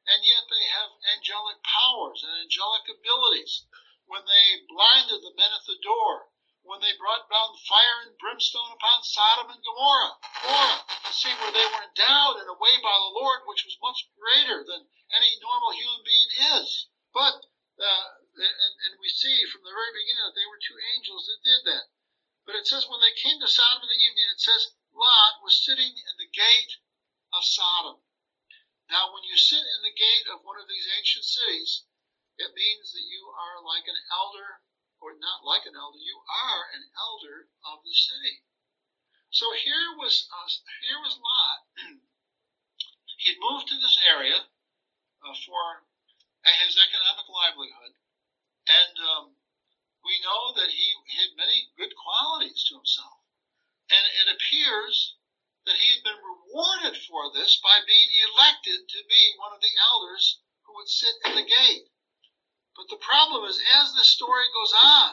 and 0.07 0.25
yet 0.25 0.43
they 0.51 0.67
have 0.67 0.91
angelic 1.15 1.63
powers 1.63 2.25
and 2.27 2.43
angelic 2.43 2.83
abilities. 2.91 3.63
When 4.07 4.27
they 4.27 4.67
blinded 4.67 5.23
the 5.23 5.35
men 5.37 5.53
at 5.55 5.65
the 5.65 5.79
door, 5.79 6.27
when 6.63 6.81
they 6.81 6.95
brought 6.97 7.27
down 7.27 7.59
fire 7.67 8.07
and 8.07 8.19
brimstone 8.19 8.73
upon 8.73 9.03
Sodom 9.03 9.51
and 9.51 9.63
Gomorrah, 9.63 10.15
Gomorrah, 10.43 10.83
see 11.11 11.35
where 11.43 11.53
they 11.53 11.67
were 11.67 11.85
endowed 11.85 12.39
in 12.39 12.49
a 12.49 12.59
way 12.59 12.75
by 12.79 12.97
the 12.97 13.15
Lord 13.19 13.43
which 13.47 13.67
was 13.67 13.83
much 13.83 14.07
greater 14.15 14.63
than 14.63 14.87
any 15.13 15.39
normal 15.43 15.75
human 15.75 16.03
being 16.07 16.31
is. 16.57 16.87
But 17.13 17.45
uh, 17.83 18.07
and, 18.39 18.75
and 18.87 18.95
we 19.01 19.09
see 19.11 19.45
from 19.51 19.67
the 19.67 19.75
very 19.75 19.93
beginning 19.93 20.25
that 20.25 20.39
they 20.39 20.47
were 20.47 20.61
two 20.63 20.79
angels 20.95 21.27
that 21.27 21.45
did 21.45 21.63
that. 21.67 21.87
But 22.47 22.57
it 22.57 22.67
says 22.67 22.87
when 22.87 23.01
they 23.03 23.15
came 23.19 23.39
to 23.41 23.51
Sodom 23.51 23.83
in 23.83 23.91
the 23.91 24.03
evening, 24.03 24.29
it 24.31 24.41
says 24.41 24.75
Lot 24.95 25.43
was 25.43 25.65
sitting 25.65 25.93
in 25.93 26.15
the 26.19 26.31
gate 26.31 26.79
of 27.33 27.45
Sodom. 27.45 28.03
Now, 28.91 29.13
when 29.15 29.25
you 29.25 29.37
sit 29.37 29.63
in 29.63 29.83
the 29.83 29.95
gate 29.95 30.27
of 30.29 30.45
one 30.45 30.61
of 30.61 30.69
these 30.69 30.87
ancient 30.99 31.25
cities, 31.25 31.85
it 32.37 32.53
means 32.55 32.93
that 32.93 33.09
you 33.09 33.31
are 33.33 33.63
like 33.63 33.89
an 33.89 33.97
elder, 34.13 34.61
or 35.03 35.19
not 35.19 35.43
like 35.43 35.67
an 35.67 35.75
elder, 35.75 35.99
you 35.99 36.23
are 36.23 36.71
an 36.79 36.87
elder 36.95 37.51
of 37.67 37.83
the 37.83 37.91
city. 37.91 38.47
So 39.35 39.51
here 39.59 39.99
was 39.99 40.31
uh, 40.31 40.49
here 40.87 41.01
was 41.03 41.19
Lot. 41.19 41.61
he 43.19 43.35
had 43.35 43.43
moved 43.43 43.67
to 43.69 43.83
this 43.83 43.99
area 44.07 44.39
uh, 44.39 45.37
for 45.43 45.83
his 46.63 46.79
economic 46.79 47.27
livelihood, 47.27 47.93
and 48.71 48.95
um, 49.03 49.25
we 50.05 50.19
know 50.23 50.55
that 50.55 50.71
he 50.71 50.87
had 51.19 51.39
many 51.39 51.71
good 51.77 51.95
qualities 51.95 52.63
to 52.69 52.75
himself. 52.75 53.19
And 53.91 54.05
it 54.23 54.35
appears 54.35 55.15
that 55.67 55.77
he 55.79 55.95
had 55.95 56.03
been 56.03 56.19
rewarded 56.19 56.97
for 57.07 57.31
this 57.33 57.59
by 57.63 57.79
being 57.87 58.11
elected 58.31 58.89
to 58.89 59.01
be 59.07 59.39
one 59.39 59.53
of 59.55 59.61
the 59.61 59.75
elders 59.93 60.41
who 60.67 60.75
would 60.75 60.89
sit 60.89 61.15
in 61.27 61.35
the 61.37 61.47
gate. 61.47 61.87
But 62.77 62.89
the 62.89 63.05
problem 63.05 63.49
is, 63.49 63.61
as 63.83 63.93
the 63.93 64.05
story 64.05 64.47
goes 64.53 64.73
on, 64.73 65.13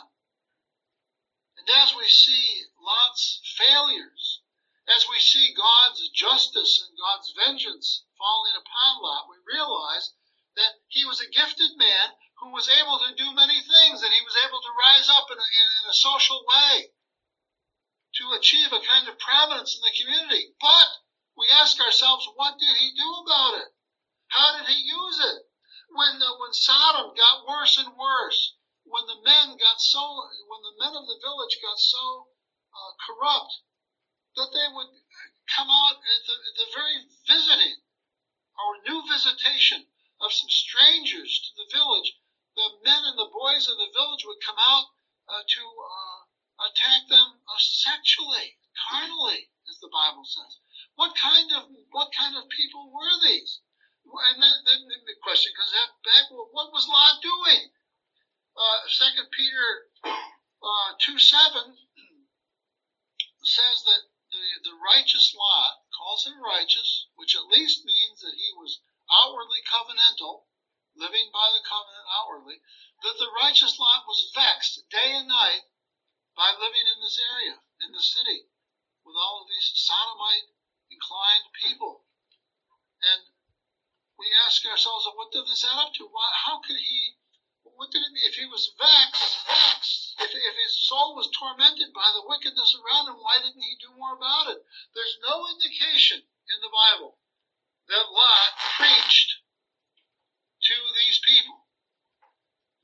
and 1.58 1.68
as 1.70 1.94
we 1.96 2.08
see 2.08 2.64
Lot's 2.80 3.42
failures, 3.58 4.42
as 4.88 5.06
we 5.10 5.20
see 5.20 5.54
God's 5.54 6.10
justice 6.10 6.82
and 6.82 6.98
God's 6.98 7.34
vengeance 7.36 8.06
falling 8.18 8.56
upon 8.56 9.04
Lot, 9.04 9.30
we 9.30 9.38
realize 9.46 10.14
that 10.56 10.80
he 10.88 11.06
was 11.06 11.22
a 11.22 11.30
gifted 11.30 11.78
man 11.78 12.16
who 12.40 12.52
was 12.52 12.70
able 12.70 12.98
to 13.00 13.16
do 13.16 13.36
many 13.36 13.60
things, 13.60 14.02
and 14.02 14.14
he 14.14 14.24
was 14.24 14.38
able 14.48 14.62
to 14.62 14.80
rise 14.80 15.10
up 15.10 15.28
in 15.30 15.38
a, 15.38 15.48
in 15.84 15.90
a 15.90 15.94
social 15.94 16.44
way 16.48 16.92
to 18.16 18.32
achieve 18.34 18.72
a 18.72 18.82
kind 18.82 19.08
of 19.08 19.20
prominence 19.20 19.76
in 19.76 19.84
the 19.84 20.00
community. 20.00 20.56
But 20.60 20.88
we 21.38 21.48
ask 21.52 21.80
ourselves, 21.80 22.28
what 22.36 22.58
did 22.58 22.76
he 22.76 22.96
do 22.96 23.10
about 23.24 23.62
it? 23.62 23.70
How 24.30 24.58
did 24.58 24.68
he 24.68 24.80
use 24.82 25.20
it? 25.20 25.46
When 25.92 26.20
the, 26.20 26.30
when 26.40 26.54
Sodom 26.54 27.16
got 27.16 27.48
worse 27.70 27.86
and 27.86 27.98
worse, 28.02 28.56
when 28.82 29.06
the 29.06 29.22
men 29.22 29.56
got 29.62 29.80
so, 29.80 30.02
when 30.50 30.62
the 30.66 30.82
men 30.82 30.96
of 30.98 31.06
the 31.06 31.22
village 31.22 31.54
got 31.62 31.78
so 31.78 32.26
uh, 32.74 32.92
corrupt 33.06 33.62
that 34.36 34.50
they 34.50 34.66
would 34.74 34.90
come 35.46 35.70
out 35.70 36.02
at 36.02 36.26
the, 36.26 36.34
the 36.58 36.66
very 36.74 36.98
visiting 37.28 37.78
or 38.58 38.82
new 38.90 39.06
visitation 39.06 39.86
of 40.20 40.34
some 40.34 40.50
strangers 40.50 41.30
to 41.46 41.62
the 41.62 41.78
village, 41.78 42.18
the 42.58 42.74
men 42.82 43.06
and 43.06 43.20
the 43.20 43.30
boys 43.30 43.70
of 43.70 43.78
the 43.78 43.94
village 43.94 44.26
would 44.26 44.42
come 44.42 44.58
out 44.58 44.90
uh, 45.30 45.46
to 45.46 45.62
uh, 45.62 46.66
attack 46.66 47.06
them 47.08 47.38
uh, 47.46 47.60
sexually, 47.62 48.58
carnally, 48.90 49.46
as 49.70 49.78
the 49.78 49.94
Bible 49.94 50.26
says. 50.26 50.58
What 50.96 51.14
kind 51.14 51.54
of 51.54 51.70
what 51.92 52.10
kind 52.18 52.36
of 52.36 52.50
people 52.50 52.90
were 52.90 53.22
these? 53.22 53.62
And 54.10 54.42
then, 54.42 54.58
then 54.66 54.82
the 55.06 55.16
question 55.22 55.54
comes 55.54 55.70
back: 56.02 56.34
what 56.34 56.74
was 56.74 56.90
Lot 56.90 57.22
doing? 57.22 57.70
Uh, 58.58 58.90
Second 58.90 59.30
Peter 59.30 59.88
uh, 60.04 60.90
two 61.00 61.20
seven 61.20 61.78
says 63.46 63.86
that 63.86 64.10
the 64.34 64.46
the 64.66 64.76
righteous 64.82 65.34
Lot 65.38 65.86
calls 65.94 66.26
him 66.26 66.42
righteous, 66.42 67.08
which 67.16 67.36
at 67.36 67.54
least 67.54 67.86
means 67.86 68.20
that 68.22 68.34
he 68.34 68.52
was 68.58 68.82
outwardly 69.14 69.62
covenantal, 69.62 70.50
living 70.98 71.30
by 71.30 71.54
the 71.54 71.62
covenant 71.62 72.08
outwardly. 72.10 72.62
That 73.06 73.16
the 73.22 73.32
righteous 73.38 73.78
Lot 73.78 74.10
was 74.10 74.34
vexed 74.34 74.90
day 74.90 75.14
and 75.14 75.28
night 75.30 75.70
by 76.36 76.52
living 76.58 76.84
in 76.84 77.00
this 77.00 77.22
area, 77.22 77.62
in 77.80 77.94
the 77.94 78.02
city, 78.02 78.50
with 79.06 79.16
all 79.16 79.44
of 79.44 79.48
these 79.48 79.72
sodomite 79.76 80.50
inclined 80.90 81.54
people. 81.54 82.04
And 83.00 83.29
we 84.20 84.28
ask 84.44 84.60
ourselves, 84.68 85.08
what 85.16 85.32
did 85.32 85.48
this 85.48 85.64
add 85.64 85.80
up 85.80 85.96
to? 85.96 86.04
Why, 86.12 86.28
how 86.36 86.60
could 86.60 86.76
he, 86.76 87.16
what 87.64 87.88
did 87.88 88.04
it 88.04 88.12
mean? 88.12 88.28
If 88.28 88.36
he 88.36 88.44
was 88.46 88.76
vexed, 88.76 89.48
vexed, 89.48 90.20
if, 90.20 90.36
if 90.36 90.56
his 90.60 90.76
soul 90.84 91.16
was 91.16 91.32
tormented 91.32 91.96
by 91.96 92.12
the 92.12 92.28
wickedness 92.28 92.76
around 92.76 93.08
him, 93.08 93.24
why 93.24 93.40
didn't 93.40 93.64
he 93.64 93.80
do 93.80 93.96
more 93.96 94.20
about 94.20 94.52
it? 94.52 94.60
There's 94.92 95.18
no 95.24 95.48
indication 95.48 96.20
in 96.20 96.60
the 96.60 96.70
Bible 96.70 97.16
that 97.88 98.12
Lot 98.12 98.52
preached 98.76 99.40
to 100.68 100.76
these 101.00 101.24
people. 101.24 101.66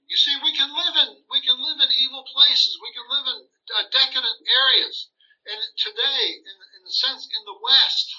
You 0.07 0.15
see, 0.15 0.37
we 0.39 0.55
can 0.55 0.71
live 0.71 0.95
in 0.95 1.25
we 1.33 1.41
can 1.41 1.57
live 1.57 1.81
in 1.81 1.91
evil 1.97 2.23
places. 2.29 2.77
We 2.77 2.93
can 2.93 3.05
live 3.09 3.25
in 3.25 3.39
uh, 3.73 3.89
decadent 3.89 4.39
areas. 4.47 5.09
And 5.45 5.59
today, 5.77 6.41
in, 6.45 6.57
in 6.77 6.81
the 6.85 6.93
sense, 6.93 7.25
in 7.25 7.43
the 7.45 7.57
West, 7.57 8.13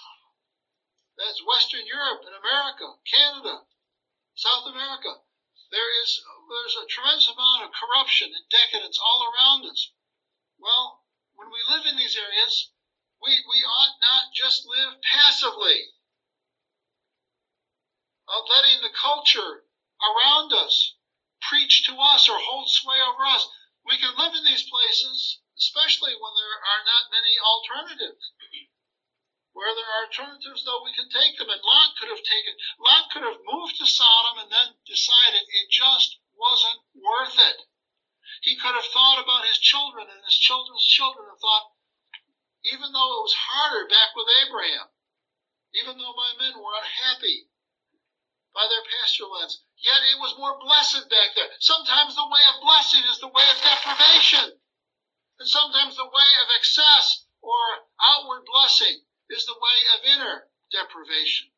that's 1.19 1.45
Western 1.45 1.87
Europe 1.87 2.23
and 2.25 2.37
America, 2.37 2.97
Canada, 3.09 3.65
South 4.35 4.67
America, 4.69 5.21
there 5.71 5.91
is 6.03 6.21
there's 6.49 6.77
a 6.77 6.87
tremendous 6.87 7.29
amount 7.29 7.65
of 7.65 7.73
corruption 7.73 8.33
and 8.33 8.49
decadence 8.49 8.99
all 9.01 9.33
around 9.33 9.67
us. 9.67 9.91
Well, 10.59 11.03
when 11.35 11.51
we 11.51 11.61
live 11.69 11.87
in 11.87 11.97
these 11.97 12.17
areas, 12.17 12.71
we, 13.21 13.33
we 13.49 13.65
ought 13.65 13.99
not 14.01 14.33
just 14.35 14.67
live 14.67 15.01
passively, 15.03 15.91
of 18.29 18.49
letting 18.49 18.83
the 18.83 18.95
culture 18.95 19.65
around 20.03 20.53
us 20.53 20.95
preach 21.49 21.87
to 21.87 21.97
us 21.97 22.29
or 22.29 22.39
hold 22.39 22.69
sway 22.71 23.01
over 23.01 23.25
us. 23.25 23.47
We 23.85 23.99
can 23.99 24.17
live 24.17 24.35
in 24.35 24.45
these 24.45 24.69
places, 24.69 25.41
especially 25.59 26.13
when 26.15 26.35
there 26.35 26.59
are 26.59 26.85
not 26.85 27.11
many 27.11 27.39
alternatives. 27.39 28.33
Where 29.57 29.73
there 29.73 29.89
are 29.89 30.05
alternatives, 30.05 30.69
though, 30.69 30.85
we 30.85 30.93
can 30.93 31.09
take 31.09 31.41
them. 31.41 31.49
And 31.49 31.65
Lot 31.65 31.97
could 31.97 32.13
have 32.13 32.21
taken, 32.21 32.53
Lot 32.77 33.09
could 33.09 33.25
have 33.25 33.41
moved 33.41 33.81
to 33.81 33.89
Sodom 33.89 34.45
and 34.45 34.53
then 34.53 34.77
decided 34.85 35.49
it 35.49 35.73
just 35.73 36.21
wasn't 36.37 36.85
worth 36.93 37.41
it. 37.41 37.65
He 38.45 38.61
could 38.61 38.77
have 38.77 38.93
thought 38.93 39.17
about 39.17 39.49
his 39.49 39.57
children 39.57 40.13
and 40.13 40.21
his 40.29 40.37
children's 40.37 40.85
children 40.85 41.33
and 41.33 41.41
thought, 41.41 41.73
even 42.69 42.93
though 42.93 43.17
it 43.17 43.25
was 43.25 43.49
harder 43.49 43.89
back 43.89 44.13
with 44.13 44.29
Abraham, 44.45 44.93
even 45.73 45.97
though 45.97 46.13
my 46.13 46.37
men 46.37 46.61
were 46.61 46.77
unhappy 46.77 47.49
by 48.53 48.69
their 48.69 48.85
pasture 48.85 49.25
lands, 49.25 49.65
Yet 49.81 50.03
it 50.05 50.19
was 50.19 50.37
more 50.37 50.59
blessed 50.59 51.09
back 51.09 51.35
there. 51.35 51.49
Sometimes 51.61 52.15
the 52.15 52.29
way 52.29 52.45
of 52.53 52.61
blessing 52.61 53.05
is 53.09 53.21
the 53.21 53.29
way 53.29 53.49
of 53.49 53.63
deprivation. 53.63 54.61
And 55.39 55.49
sometimes 55.49 55.97
the 55.97 56.05
way 56.05 56.31
of 56.43 56.51
excess 56.57 57.25
or 57.41 57.89
outward 58.01 58.45
blessing 58.45 59.06
is 59.31 59.47
the 59.47 59.59
way 59.59 59.79
of 59.95 60.07
inner 60.07 60.37
deprivation. 60.71 61.51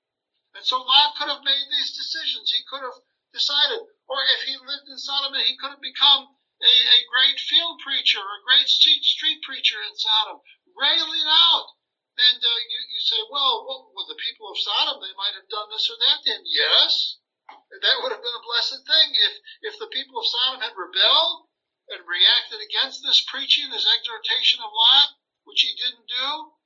And 0.54 0.64
so 0.64 0.80
Lot 0.80 1.16
could 1.16 1.28
have 1.28 1.44
made 1.44 1.68
these 1.68 1.96
decisions. 1.96 2.50
He 2.50 2.64
could 2.64 2.80
have 2.80 2.98
decided, 3.32 3.84
or 4.08 4.18
if 4.32 4.48
he 4.48 4.56
lived 4.56 4.88
in 4.88 4.98
Sodom, 4.98 5.36
he 5.36 5.56
could 5.56 5.70
have 5.70 5.84
become 5.84 6.32
a, 6.58 6.74
a 6.74 7.08
great 7.12 7.38
field 7.38 7.78
preacher 7.84 8.18
or 8.18 8.40
a 8.40 8.46
great 8.46 8.68
street, 8.68 9.04
street 9.04 9.42
preacher 9.44 9.78
in 9.84 9.94
Sodom, 9.94 10.40
railing 10.74 11.28
out. 11.28 11.76
And 12.18 12.42
uh, 12.42 12.60
you, 12.66 12.80
you 12.90 13.00
say, 13.00 13.20
well, 13.30 13.62
what, 13.62 13.94
well, 13.94 14.08
the 14.10 14.18
people 14.18 14.50
of 14.50 14.58
Sodom, 14.58 14.98
they 14.98 15.14
might 15.14 15.38
have 15.38 15.46
done 15.46 15.70
this 15.70 15.86
or 15.86 15.94
that 16.02 16.26
then. 16.26 16.42
Yes, 16.42 17.22
that 17.70 18.02
would 18.02 18.10
have 18.10 18.24
been 18.24 18.40
a 18.40 18.48
blessed 18.48 18.82
thing. 18.82 19.08
If, 19.14 19.34
if 19.70 19.74
the 19.78 19.92
people 19.94 20.18
of 20.18 20.26
Sodom 20.26 20.58
had 20.58 20.74
rebelled 20.74 21.46
and 21.94 22.02
reacted 22.02 22.58
against 22.58 23.06
this 23.06 23.22
preaching, 23.30 23.70
this 23.70 23.86
exhortation 23.86 24.58
of 24.58 24.74
Lot, 24.74 25.14
which 25.46 25.62
he 25.62 25.78
didn't 25.78 26.10
do, 26.10 26.57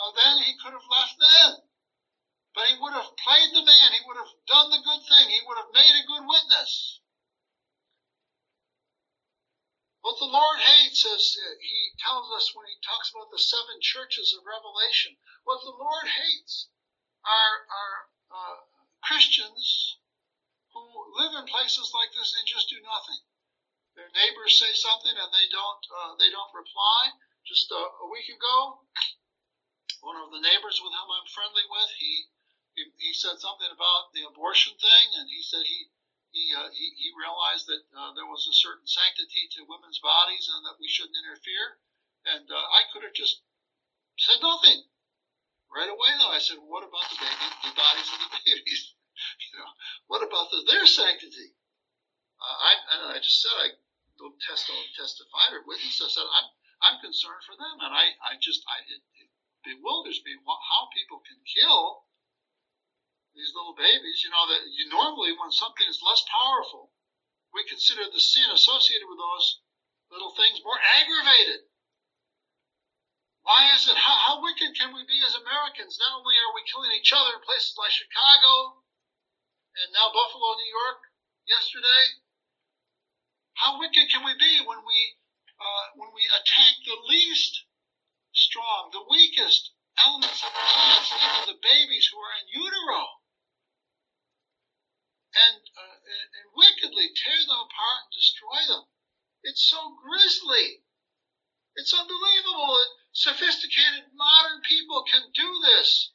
uh, 0.00 0.12
then 0.16 0.42
he 0.42 0.56
could 0.56 0.72
have 0.72 0.88
left 0.88 1.14
then. 1.20 1.60
But 2.56 2.66
he 2.66 2.74
would 2.80 2.96
have 2.96 3.14
played 3.20 3.52
the 3.52 3.62
man. 3.62 3.92
He 3.92 4.02
would 4.08 4.16
have 4.16 4.34
done 4.48 4.70
the 4.72 4.82
good 4.82 5.02
thing. 5.06 5.28
He 5.30 5.44
would 5.46 5.60
have 5.60 5.70
made 5.76 5.94
a 5.94 6.08
good 6.08 6.26
witness. 6.26 7.00
What 10.00 10.18
the 10.18 10.32
Lord 10.32 10.58
hates, 10.58 11.04
as 11.04 11.36
he 11.60 11.92
tells 12.00 12.32
us 12.32 12.54
when 12.56 12.66
he 12.66 12.80
talks 12.80 13.12
about 13.12 13.30
the 13.30 13.38
seven 13.38 13.78
churches 13.80 14.32
of 14.32 14.48
Revelation, 14.48 15.16
what 15.44 15.60
the 15.60 15.76
Lord 15.76 16.08
hates 16.08 16.68
are, 17.22 17.58
are 17.68 17.98
uh, 18.32 18.56
Christians 19.04 19.98
who 20.72 20.82
live 21.14 21.36
in 21.36 21.46
places 21.46 21.92
like 21.92 22.10
this 22.16 22.32
and 22.32 22.48
just 22.48 22.70
do 22.70 22.80
nothing. 22.80 23.20
Their 23.94 24.10
neighbors 24.14 24.58
say 24.58 24.72
something 24.72 25.12
and 25.12 25.32
they 25.32 25.48
don't 25.52 25.84
uh, 25.92 26.14
they 26.16 26.30
don't 26.30 26.54
reply. 26.54 27.12
Just 27.44 27.70
a, 27.72 27.82
a 28.00 28.06
week 28.08 28.28
ago, 28.30 28.86
one 30.00 30.16
of 30.16 30.32
the 30.32 30.40
neighbors 30.40 30.80
with 30.80 30.92
whom 30.92 31.10
I'm 31.12 31.28
friendly 31.28 31.64
with, 31.68 31.90
he 32.00 32.28
he, 32.74 32.86
he 32.98 33.12
said 33.12 33.36
something 33.42 33.68
about 33.70 34.12
the 34.14 34.24
abortion 34.24 34.76
thing, 34.78 35.06
and 35.18 35.28
he 35.28 35.42
said 35.42 35.66
he 35.66 35.90
he 36.30 36.54
uh, 36.54 36.70
he, 36.70 36.94
he 36.96 37.18
realized 37.18 37.66
that 37.66 37.82
uh, 37.92 38.14
there 38.14 38.26
was 38.30 38.46
a 38.46 38.54
certain 38.54 38.86
sanctity 38.86 39.50
to 39.52 39.66
women's 39.66 39.98
bodies 39.98 40.46
and 40.48 40.64
that 40.64 40.78
we 40.78 40.88
shouldn't 40.88 41.18
interfere. 41.18 41.80
And 42.24 42.46
uh, 42.50 42.54
I 42.54 42.86
could 42.92 43.02
have 43.02 43.16
just 43.16 43.42
said 44.18 44.38
nothing 44.40 44.86
right 45.72 45.90
away. 45.90 46.10
Though 46.18 46.30
I 46.32 46.38
said, 46.38 46.62
"What 46.62 46.86
about 46.86 47.10
the 47.10 47.18
baby, 47.18 47.48
the 47.66 47.74
bodies 47.74 48.08
of 48.14 48.18
the 48.22 48.30
babies? 48.46 48.82
you 49.42 49.58
know, 49.58 49.70
what 50.06 50.22
about 50.22 50.50
the, 50.54 50.62
their 50.70 50.86
sanctity?" 50.86 51.52
Uh, 52.40 52.56
I 52.56 52.72
and 52.94 53.00
I 53.12 53.18
just 53.18 53.42
said 53.42 53.56
I 53.58 53.68
don't 54.18 54.38
test 54.46 54.70
testify 54.96 55.46
or 55.52 55.66
witness. 55.66 56.00
I 56.00 56.08
said 56.08 56.24
I'm 56.24 56.48
I'm 56.80 56.98
concerned 57.02 57.42
for 57.44 57.56
them, 57.58 57.76
and 57.82 57.92
I 57.92 58.14
I 58.22 58.38
just 58.40 58.62
I 58.70 58.86
it 58.86 59.02
bewilders 59.64 60.20
me 60.24 60.36
how 60.44 60.88
people 60.94 61.20
can 61.24 61.38
kill 61.44 62.04
these 63.34 63.54
little 63.54 63.74
babies, 63.74 64.22
you 64.24 64.30
know, 64.30 64.44
that 64.50 64.62
you 64.74 64.88
normally 64.90 65.32
when 65.38 65.52
something 65.54 65.86
is 65.86 66.02
less 66.02 66.22
powerful, 66.26 66.90
we 67.54 67.62
consider 67.66 68.02
the 68.06 68.20
sin 68.20 68.50
associated 68.50 69.06
with 69.06 69.18
those 69.18 69.62
little 70.10 70.34
things 70.34 70.62
more 70.64 70.78
aggravated. 70.98 71.66
Why 73.42 73.72
is 73.74 73.88
it? 73.88 73.96
How, 73.96 74.16
how 74.16 74.42
wicked 74.42 74.76
can 74.76 74.92
we 74.92 75.06
be 75.08 75.18
as 75.24 75.34
Americans? 75.34 75.96
Not 75.96 76.20
only 76.20 76.36
are 76.36 76.54
we 76.54 76.66
killing 76.68 76.92
each 76.92 77.14
other 77.14 77.34
in 77.34 77.42
places 77.42 77.74
like 77.78 77.94
Chicago 77.94 78.84
and 79.80 79.88
now 79.94 80.12
Buffalo, 80.12 80.58
New 80.58 80.70
York, 80.70 81.00
yesterday, 81.48 82.20
how 83.54 83.78
wicked 83.80 84.10
can 84.12 84.24
we 84.24 84.34
be 84.36 84.60
when 84.66 84.82
we 84.84 84.98
uh, 85.60 85.84
when 85.96 86.10
we 86.16 86.24
attack 86.32 86.74
the 86.84 86.96
least 87.08 87.64
strong, 88.32 88.90
the 88.92 89.06
weakest 89.10 89.72
elements 90.04 90.42
of 90.42 90.52
lives, 90.54 91.12
even 91.12 91.54
the 91.54 91.60
babies 91.62 92.08
who 92.10 92.18
are 92.18 92.34
in 92.40 92.48
utero? 92.48 93.20
and, 95.30 95.62
uh, 95.78 95.96
and 96.34 96.46
wickedly 96.56 97.06
tear 97.14 97.38
them 97.46 97.62
apart 97.62 98.00
and 98.02 98.12
destroy 98.14 98.60
them. 98.66 98.84
It's 99.42 99.62
so 99.62 99.94
grisly. 100.02 100.82
It's 101.76 101.94
unbelievable 101.94 102.74
that 102.74 102.90
sophisticated 103.12 104.10
modern 104.14 104.60
people 104.66 105.04
can 105.06 105.30
do 105.32 105.48
this 105.62 106.12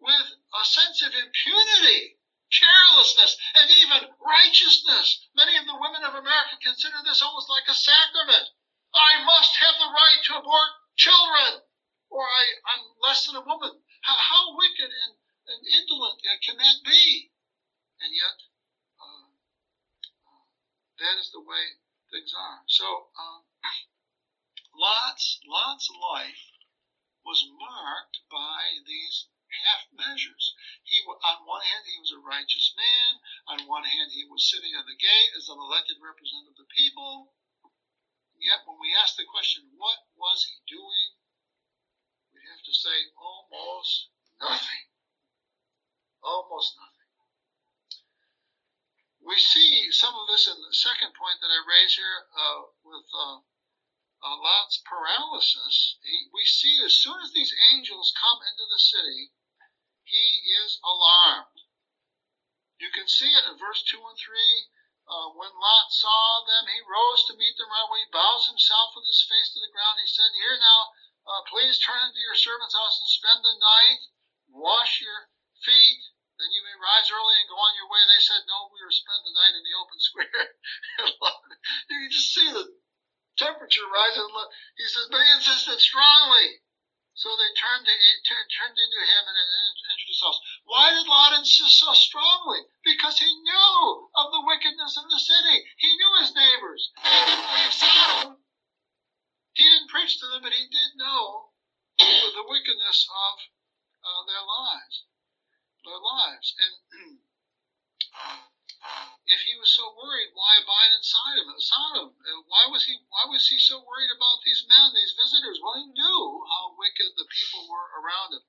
with 0.00 0.26
a 0.34 0.64
sense 0.66 1.02
of 1.02 1.14
impunity, 1.14 2.18
carelessness, 2.50 3.38
and 3.54 3.70
even 3.70 4.10
righteousness. 4.18 5.26
Many 5.34 5.56
of 5.56 5.66
the 5.66 5.78
women 5.78 6.02
of 6.02 6.14
America 6.14 6.58
consider 6.60 6.98
this 7.04 7.22
almost 7.22 7.48
like 7.48 7.66
a 7.68 7.74
sacrament. 7.74 8.48
I 8.94 9.22
must 9.24 9.54
have 9.56 9.78
the 9.78 9.94
right 9.94 10.20
to 10.24 10.38
abort 10.38 10.70
children, 10.98 11.62
or 12.10 12.26
I, 12.26 12.44
am 12.76 12.82
less 13.00 13.24
than 13.24 13.38
a 13.38 13.46
woman. 13.46 13.80
How, 14.02 14.18
how 14.18 14.42
wicked 14.58 14.90
and, 14.90 15.14
and 15.48 15.60
indolent 15.64 16.20
can 16.42 16.58
that 16.58 16.82
be? 16.84 17.30
And 18.02 18.10
yet, 18.14 18.38
that 20.98 21.14
is 21.22 21.30
the 21.30 21.40
way 21.40 21.78
things 22.10 22.34
are. 22.34 22.66
So, 22.66 23.14
um, 23.14 23.46
Lot's, 24.74 25.38
Lot's 25.46 25.86
life 25.94 26.42
was 27.22 27.46
marked 27.54 28.18
by 28.30 28.82
these 28.82 29.30
half 29.62 29.86
measures. 29.94 30.54
He, 30.82 30.98
on 31.06 31.46
one 31.46 31.62
hand, 31.62 31.86
he 31.86 32.02
was 32.02 32.10
a 32.10 32.18
righteous 32.18 32.74
man. 32.74 33.22
On 33.46 33.70
one 33.70 33.86
hand, 33.86 34.10
he 34.10 34.26
was 34.26 34.50
sitting 34.50 34.74
at 34.74 34.86
the 34.90 34.98
gate 34.98 35.32
as 35.38 35.48
an 35.48 35.58
elected 35.58 36.02
representative 36.02 36.58
of 36.58 36.66
the 36.66 36.74
people. 36.74 37.37
Yet, 38.38 38.62
when 38.66 38.78
we 38.80 38.94
ask 38.94 39.18
the 39.18 39.26
question, 39.26 39.66
what 39.76 39.98
was 40.14 40.46
he 40.46 40.56
doing? 40.66 41.10
We 42.34 42.40
have 42.48 42.62
to 42.62 42.74
say 42.74 43.10
almost 43.18 44.08
nothing. 44.40 44.86
Almost 46.22 46.78
nothing 46.78 46.98
we 49.28 49.36
see 49.36 49.92
some 49.92 50.16
of 50.16 50.26
this 50.28 50.48
in 50.48 50.56
the 50.56 50.72
second 50.72 51.12
point 51.12 51.36
that 51.44 51.52
I 51.52 51.60
raise 51.68 51.94
here 51.94 52.24
uh, 52.32 52.60
with 52.80 53.04
uh, 53.12 53.44
uh, 54.24 54.36
Lot's 54.40 54.80
paralysis. 54.88 56.00
He, 56.00 56.32
we 56.32 56.48
see 56.48 56.80
as 56.80 56.96
soon 56.96 57.20
as 57.20 57.32
these 57.36 57.52
angels 57.74 58.14
come 58.16 58.40
into 58.48 58.64
the 58.64 58.80
city, 58.80 59.32
he 60.04 60.48
is 60.64 60.80
alarmed. 60.80 61.60
You 62.80 62.88
can 62.94 63.06
see 63.06 63.28
it 63.28 63.44
in 63.44 63.60
verse 63.60 63.84
2 63.90 64.00
and 64.00 64.16
3. 64.16 64.32
Uh, 65.08 65.32
when 65.32 65.50
Lot 65.56 65.88
saw 65.88 66.44
them, 66.44 66.68
he 66.68 66.84
rose 66.84 67.24
to 67.26 67.40
meet 67.40 67.56
them 67.56 67.72
right 67.72 67.88
away. 67.88 68.04
He 68.04 68.12
bows 68.12 68.44
himself 68.44 68.92
with 68.92 69.08
his 69.08 69.24
face 69.24 69.50
to 69.56 69.60
the 69.60 69.72
ground. 69.72 69.98
He 69.98 70.06
said, 70.06 70.28
Here 70.36 70.60
now, 70.60 70.80
uh, 71.24 71.42
please 71.48 71.80
turn 71.80 72.04
into 72.04 72.20
your 72.20 72.36
servant's 72.36 72.76
house 72.76 73.00
and 73.00 73.08
spend 73.08 73.40
the 73.40 73.56
night. 73.56 74.00
Wash 74.52 75.00
your 75.00 75.32
feet 75.64 76.12
then 76.38 76.54
you 76.54 76.62
may 76.62 76.78
rise 76.78 77.10
early 77.10 77.34
and 77.42 77.50
go 77.50 77.58
on 77.58 77.74
your 77.74 77.90
way. 77.90 77.98
They 78.06 78.22
said, 78.22 78.46
no, 78.46 78.70
we 78.70 78.78
will 78.78 78.94
spend 78.94 79.26
the 79.26 79.34
night 79.34 79.58
in 79.58 79.64
the 79.66 79.74
open 79.74 79.98
square. 79.98 80.42
you 81.90 81.98
can 81.98 82.14
just 82.14 82.30
see 82.30 82.46
the 82.54 82.78
temperature 83.34 83.86
rising. 83.90 84.30
He 84.78 84.86
says, 84.86 85.10
but 85.10 85.18
he 85.18 85.30
insisted 85.34 85.82
strongly. 85.82 86.62
So 87.18 87.34
they 87.34 87.50
turned, 87.58 87.82
to, 87.90 87.94
turned 88.54 88.78
into 88.78 89.00
him 89.02 89.24
and 89.26 89.38
Why 90.64 90.90
did 90.90 91.06
Lot 91.06 91.38
insist 91.38 91.78
so 91.78 91.92
strongly? 91.94 92.60
Because 92.84 93.18
he 93.18 93.26
knew 93.26 94.08
of 94.16 94.32
the 94.32 94.44
wickedness 94.46 94.96
of 94.96 95.10
the 95.10 95.18
city. 95.18 95.64
He 95.78 95.90
knew 95.96 96.12
his 96.20 96.34
neighbors. 96.34 96.90
He 97.02 97.10
didn't 97.10 97.50
leave 97.54 97.72
Sodom. 97.72 98.36
He 99.54 99.64
didn't 99.64 99.90
preach 99.90 100.18
to 100.20 100.26
them, 100.26 100.42
but 100.42 100.52
he 100.52 100.66
did 100.68 100.96
know 100.96 101.50
the 101.98 102.46
wickedness 102.46 103.08
of 103.10 103.34
uh, 104.06 104.22
their 104.26 104.44
lives 104.44 105.08
their 105.88 105.98
lives. 105.98 106.52
And 106.60 106.74
if 109.26 109.40
he 109.48 109.56
was 109.56 109.72
so 109.72 109.96
worried, 109.96 110.36
why 110.36 110.60
abide 110.60 110.92
inside 110.96 111.40
him, 111.40 111.48
Sodom? 111.56 112.12
Uh, 112.12 112.44
why 112.46 112.68
was 112.68 112.84
he? 112.84 113.00
Why 113.08 113.24
was 113.32 113.48
he 113.48 113.58
so 113.58 113.80
worried 113.80 114.12
about 114.12 114.44
these 114.44 114.68
men, 114.68 114.92
these 114.92 115.16
visitors? 115.16 115.58
Well, 115.64 115.80
he 115.80 115.88
knew 115.96 116.44
how 116.52 116.76
wicked 116.76 117.16
the 117.16 117.28
people 117.32 117.68
were 117.72 117.88
around 118.04 118.36
him. 118.36 118.44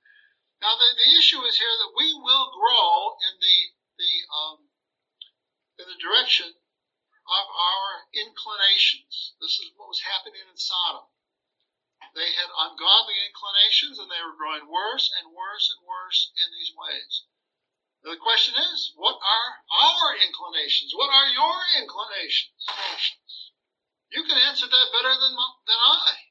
Now, 0.61 0.75
the, 0.75 0.87
the 0.95 1.09
issue 1.15 1.39
is 1.47 1.57
here 1.57 1.71
that 1.71 1.95
we 1.95 2.11
will 2.13 2.51
grow 2.51 3.15
in 3.23 3.39
the 3.39 3.57
the 3.95 4.13
um, 4.31 4.57
in 5.79 5.85
the 5.87 5.99
direction 6.03 6.51
of 7.29 7.45
our 7.47 8.09
inclinations. 8.11 9.35
This 9.39 9.59
is 9.59 9.71
what 9.77 9.87
was 9.87 10.01
happening 10.01 10.41
in 10.43 10.57
Sodom. 10.57 11.07
They 12.15 12.33
had 12.33 12.49
ungodly 12.49 13.15
inclinations 13.27 13.99
and 13.99 14.09
they 14.09 14.23
were 14.23 14.35
growing 14.35 14.65
worse 14.67 15.11
and 15.19 15.31
worse 15.31 15.69
and 15.69 15.85
worse 15.85 16.31
in 16.35 16.47
these 16.51 16.73
ways. 16.73 17.23
The 18.01 18.17
question 18.17 18.55
is, 18.55 18.93
what 18.95 19.19
are 19.19 19.49
our 19.69 20.15
inclinations? 20.17 20.95
What 20.95 21.11
are 21.11 21.27
your 21.27 21.59
inclinations? 21.77 22.65
You 24.09 24.23
can 24.23 24.37
answer 24.39 24.65
that 24.65 24.93
better 24.95 25.13
than, 25.13 25.35
than 25.67 25.79
I. 25.79 26.28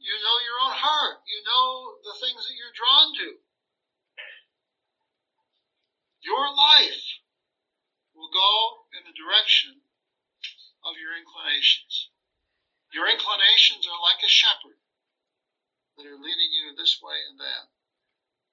You 0.00 0.16
know 0.16 0.36
your 0.40 0.58
own 0.64 0.76
heart. 0.80 1.20
You 1.28 1.44
know 1.44 2.00
the 2.00 2.16
things 2.16 2.40
that 2.40 2.56
you're 2.56 2.72
drawn 2.72 3.12
to. 3.20 3.28
Your 6.24 6.48
life 6.56 7.04
will 8.16 8.32
go 8.32 8.88
in 8.96 9.04
the 9.04 9.12
direction 9.12 9.84
of 10.84 10.96
your 10.96 11.12
inclinations. 11.16 12.08
Your 12.96 13.12
inclinations 13.12 13.84
are 13.84 14.00
like 14.00 14.24
a 14.24 14.28
shepherd 14.32 14.80
that 15.96 16.08
are 16.08 16.16
leading 16.16 16.48
you 16.48 16.72
this 16.72 16.96
way 17.04 17.20
and 17.28 17.36
that. 17.36 17.68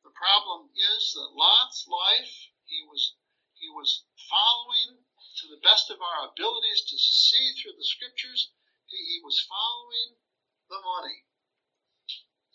The 0.03 0.11
problem 0.11 0.71
is 0.75 1.15
that 1.15 1.31
Lot's 1.31 1.87
life, 1.87 2.51
he 2.67 2.83
was, 2.83 3.15
he 3.55 3.71
was 3.71 4.03
following 4.27 4.99
to 5.39 5.47
the 5.47 5.63
best 5.63 5.87
of 5.87 6.03
our 6.03 6.27
abilities 6.27 6.83
to 6.91 6.97
see 6.99 7.55
through 7.55 7.79
the 7.79 7.87
scriptures. 7.87 8.51
He, 8.87 8.99
he 8.99 9.19
was 9.23 9.47
following 9.47 10.19
the 10.67 10.79
money. 10.83 11.26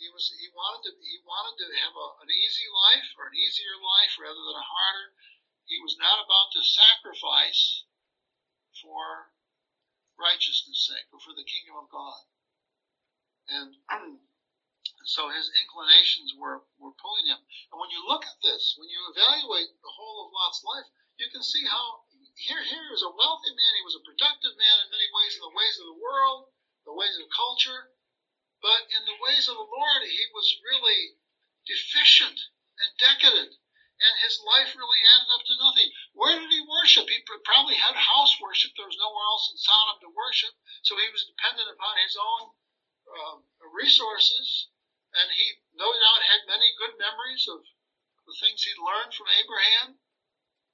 He 0.02 0.10
was 0.10 0.34
he 0.34 0.50
wanted 0.50 0.82
to 0.90 0.92
he 0.98 1.22
wanted 1.22 1.62
to 1.62 1.78
have 1.78 1.94
a, 1.94 2.06
an 2.26 2.30
easy 2.34 2.66
life 2.66 3.06
or 3.14 3.30
an 3.30 3.38
easier 3.38 3.78
life 3.78 4.18
rather 4.18 4.42
than 4.42 4.58
a 4.58 4.66
harder. 4.66 5.14
He 5.70 5.78
was 5.78 5.94
not 5.94 6.18
about 6.18 6.50
to 6.58 6.66
sacrifice 6.66 7.86
for 8.82 9.30
righteousness' 10.18 10.90
sake 10.90 11.06
or 11.14 11.22
for 11.22 11.30
the 11.38 11.46
kingdom 11.46 11.78
of 11.78 11.86
God. 11.86 12.18
And 13.46 13.78
so 15.06 15.30
his 15.30 15.50
inclinations 15.54 16.34
were, 16.34 16.66
were 16.82 16.98
pulling 16.98 17.30
him. 17.30 17.38
And 17.70 17.78
when 17.78 17.94
you 17.94 18.02
look 18.02 18.26
at 18.26 18.42
this, 18.42 18.74
when 18.74 18.90
you 18.90 19.06
evaluate 19.14 19.70
the 19.82 19.94
whole 19.94 20.26
of 20.26 20.34
Lot's 20.34 20.62
life, 20.66 20.90
you 21.18 21.30
can 21.30 21.42
see 21.42 21.62
how 21.66 22.02
here, 22.34 22.62
here 22.62 22.90
is 22.90 23.06
a 23.06 23.14
wealthy 23.14 23.54
man. 23.54 23.72
He 23.78 23.86
was 23.86 23.98
a 23.98 24.02
productive 24.02 24.58
man 24.58 24.76
in 24.82 24.90
many 24.90 25.06
ways, 25.14 25.38
in 25.38 25.46
the 25.46 25.54
ways 25.54 25.76
of 25.78 25.86
the 25.94 26.00
world, 26.02 26.50
the 26.86 26.96
ways 26.96 27.14
of 27.22 27.30
culture. 27.30 27.94
But 28.62 28.86
in 28.94 29.02
the 29.04 29.18
ways 29.18 29.50
of 29.50 29.58
the 29.58 29.66
Lord, 29.66 30.02
he 30.06 30.24
was 30.32 30.62
really 30.62 31.18
deficient 31.66 32.38
and 32.78 32.90
decadent. 32.96 33.58
And 34.02 34.14
his 34.18 34.38
life 34.42 34.74
really 34.74 35.02
added 35.14 35.30
up 35.30 35.44
to 35.46 35.62
nothing. 35.62 35.90
Where 36.14 36.34
did 36.38 36.50
he 36.50 36.62
worship? 36.62 37.06
He 37.06 37.22
probably 37.44 37.76
had 37.76 37.94
house 37.94 38.40
worship. 38.40 38.72
There 38.74 38.86
was 38.86 38.98
nowhere 38.98 39.26
else 39.30 39.50
in 39.50 39.58
Sodom 39.58 39.98
to 40.02 40.10
worship. 40.16 40.54
So 40.82 40.98
he 40.98 41.10
was 41.10 41.26
dependent 41.26 41.70
upon 41.70 42.02
his 42.02 42.16
own 42.18 42.42
uh, 43.06 43.36
resources. 43.70 44.70
And 45.14 45.30
he 45.30 45.62
no 45.74 45.92
doubt 45.92 46.30
had 46.30 46.50
many 46.50 46.72
good 46.78 46.98
memories 46.98 47.46
of 47.46 47.62
the 48.26 48.34
things 48.40 48.62
he'd 48.62 48.80
learned 48.80 49.14
from 49.14 49.30
Abraham 49.30 50.00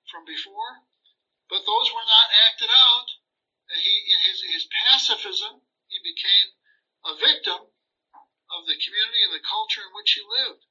from 0.09 0.25
before 0.25 0.89
but 1.49 1.65
those 1.65 1.89
were 1.93 2.05
not 2.05 2.29
acted 2.49 2.69
out. 2.69 3.09
He, 3.73 4.13
in 4.13 4.21
his, 4.21 4.41
his 4.43 4.69
pacifism, 4.85 5.63
he 5.89 5.99
became 6.05 6.49
a 7.05 7.17
victim 7.17 7.73
of 8.59 8.67
the 8.67 8.75
community 8.83 9.23
and 9.23 9.31
the 9.31 9.47
culture 9.47 9.87
in 9.87 9.95
which 9.95 10.19
he 10.19 10.23
lived. 10.27 10.67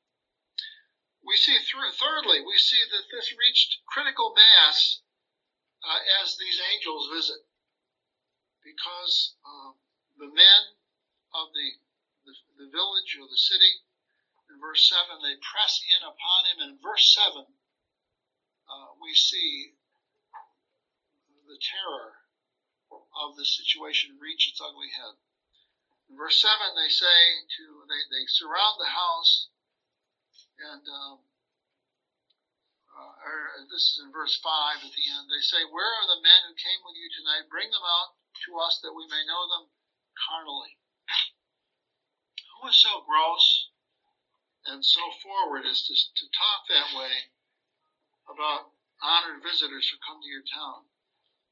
We 1.24 1.40
see, 1.40 1.56
th- 1.56 1.96
thirdly, 1.96 2.44
we 2.44 2.60
see 2.60 2.84
that 2.84 3.08
this 3.08 3.32
reached 3.32 3.80
critical 3.88 4.36
mass 4.36 5.00
uh, 5.84 6.00
as 6.22 6.36
these 6.36 6.60
angels 6.60 7.08
visit, 7.08 7.48
because 8.64 9.36
uh, 9.48 9.72
the 10.20 10.28
men 10.28 10.62
of 11.32 11.56
the, 11.56 11.68
the, 12.28 12.34
the 12.60 12.70
village 12.70 13.16
or 13.16 13.28
the 13.28 13.40
city, 13.40 13.88
in 14.52 14.60
verse 14.60 14.88
7, 14.88 15.24
they 15.24 15.36
press 15.40 15.80
in 15.84 16.04
upon 16.04 16.48
him. 16.48 16.60
And 16.60 16.72
in 16.76 16.80
verse 16.84 17.16
7, 17.16 17.44
uh, 18.68 18.90
we 19.00 19.16
see 19.16 19.76
the 21.48 21.60
terror 21.60 22.16
of 22.92 23.36
the 23.36 23.46
situation 23.46 24.20
reach 24.20 24.48
its 24.48 24.60
ugly 24.60 24.92
head. 24.96 25.16
Verse 26.16 26.40
7, 26.40 26.56
they 26.76 26.88
say 26.90 27.20
to, 27.58 27.84
they, 27.88 28.02
they 28.08 28.24
surround 28.28 28.80
the 28.80 28.88
house, 28.88 29.52
and 30.58 30.84
um, 30.88 31.20
uh, 32.98 33.62
this 33.70 33.94
is 33.94 34.02
in 34.02 34.10
verse 34.10 34.40
5 34.40 34.82
at 34.82 34.94
the 34.96 35.08
end. 35.12 35.30
They 35.30 35.44
say, 35.44 35.62
Where 35.68 35.86
are 35.86 36.10
the 36.10 36.24
men 36.24 36.48
who 36.48 36.56
came 36.56 36.82
with 36.82 36.98
you 36.98 37.06
tonight? 37.12 37.52
Bring 37.52 37.70
them 37.70 37.84
out 37.84 38.18
to 38.48 38.58
us 38.58 38.80
that 38.82 38.96
we 38.96 39.06
may 39.06 39.22
know 39.28 39.44
them 39.52 39.70
carnally. 40.16 40.80
Who 42.58 42.72
is 42.72 42.80
so 42.82 43.06
gross 43.06 43.70
and 44.66 44.82
so 44.82 45.04
forward 45.22 45.68
as 45.70 45.86
to, 45.86 45.94
to 45.94 46.26
talk 46.34 46.60
that 46.72 46.98
way 46.98 47.30
about 48.32 48.74
honored 49.04 49.46
visitors 49.46 49.92
who 49.92 50.02
come 50.02 50.24
to 50.24 50.32
your 50.32 50.48
town? 50.48 50.90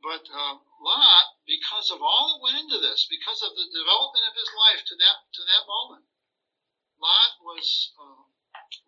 But 0.01 0.25
uh, 0.33 0.57
Lot, 0.79 1.39
because 1.47 1.89
of 1.89 2.01
all 2.01 2.35
that 2.35 2.43
went 2.43 2.59
into 2.59 2.79
this, 2.79 3.07
because 3.09 3.41
of 3.41 3.55
the 3.55 3.69
development 3.71 4.27
of 4.27 4.35
his 4.35 4.51
life 4.53 4.83
to 4.85 4.95
that 4.95 5.17
to 5.33 5.41
that 5.43 5.67
moment, 5.67 6.05
Lot 6.99 7.39
was 7.41 7.93
uh, 7.95 8.23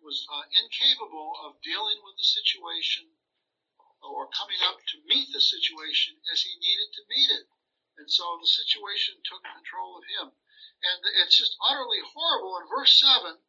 was 0.02 0.26
uh, 0.28 0.44
incapable 0.52 1.32
of 1.44 1.60
dealing 1.62 2.00
with 2.04 2.16
the 2.16 2.24
situation 2.24 3.08
or 4.02 4.28
coming 4.30 4.60
up 4.62 4.78
to 4.78 5.06
meet 5.08 5.32
the 5.32 5.40
situation 5.40 6.20
as 6.32 6.42
he 6.42 6.54
needed 6.60 6.92
to 6.94 7.08
meet 7.08 7.30
it, 7.30 7.46
and 7.98 8.10
so 8.10 8.38
the 8.38 8.46
situation 8.46 9.18
took 9.24 9.42
control 9.42 9.98
of 9.98 10.04
him. 10.06 10.32
And 10.78 11.02
it's 11.24 11.36
just 11.36 11.58
utterly 11.68 11.98
horrible. 12.00 12.58
In 12.62 12.68
verse 12.70 13.00
seven, 13.00 13.42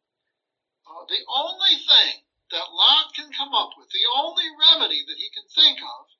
uh, 0.88 1.04
the 1.06 1.22
only 1.28 1.76
thing 1.78 2.26
that 2.50 2.74
Lot 2.74 3.14
can 3.14 3.30
come 3.30 3.54
up 3.54 3.78
with, 3.78 3.90
the 3.90 4.10
only 4.10 4.50
remedy 4.50 5.04
that 5.06 5.18
he 5.18 5.30
can 5.30 5.46
think 5.54 5.78
of, 5.78 6.10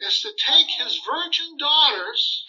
is 0.00 0.20
to 0.20 0.32
take 0.36 0.68
his 0.76 1.00
virgin 1.04 1.56
daughters, 1.56 2.44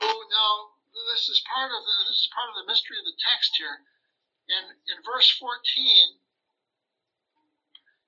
who 0.00 0.12
now 0.28 0.74
this 1.12 1.28
is 1.28 1.42
part 1.48 1.72
of 1.72 1.80
the 1.84 1.96
this 2.10 2.20
is 2.20 2.34
part 2.34 2.50
of 2.50 2.56
the 2.60 2.70
mystery 2.70 2.98
of 2.98 3.04
the 3.04 3.16
text 3.16 3.56
here. 3.56 3.84
In 4.48 4.76
in 4.92 5.02
verse 5.02 5.30
14, 5.40 6.20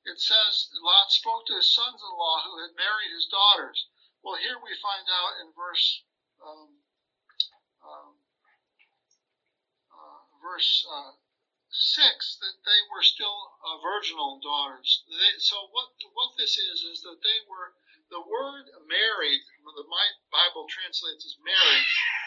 it 0.04 0.20
says 0.20 0.68
Lot 0.82 1.10
spoke 1.10 1.46
to 1.46 1.56
his 1.56 1.72
sons-in-law 1.72 2.42
who 2.44 2.60
had 2.60 2.76
married 2.76 3.10
his 3.10 3.26
daughters. 3.26 3.88
Well, 4.22 4.36
here 4.36 4.58
we 4.60 4.76
find 4.82 5.08
out 5.08 5.40
in 5.40 5.52
verse 5.56 6.04
um, 6.44 6.84
um, 7.80 8.12
uh, 9.88 10.20
verse 10.42 10.84
uh, 10.84 11.12
six 11.70 12.36
that 12.40 12.62
they 12.64 12.80
were 12.92 13.02
still 13.02 13.56
uh, 13.64 13.78
virginal 13.80 14.40
daughters. 14.40 15.04
They, 15.08 15.38
so 15.38 15.68
what 15.72 15.90
what 16.12 16.36
this 16.36 16.58
is 16.58 16.84
is 16.84 17.00
that 17.02 17.22
they 17.22 17.40
were 17.48 17.74
the 18.10 18.22
word 18.22 18.64
married, 18.86 19.42
the 19.62 19.86
my 19.90 20.06
Bible 20.30 20.66
translates 20.70 21.26
as 21.26 21.36
married, 21.42 21.86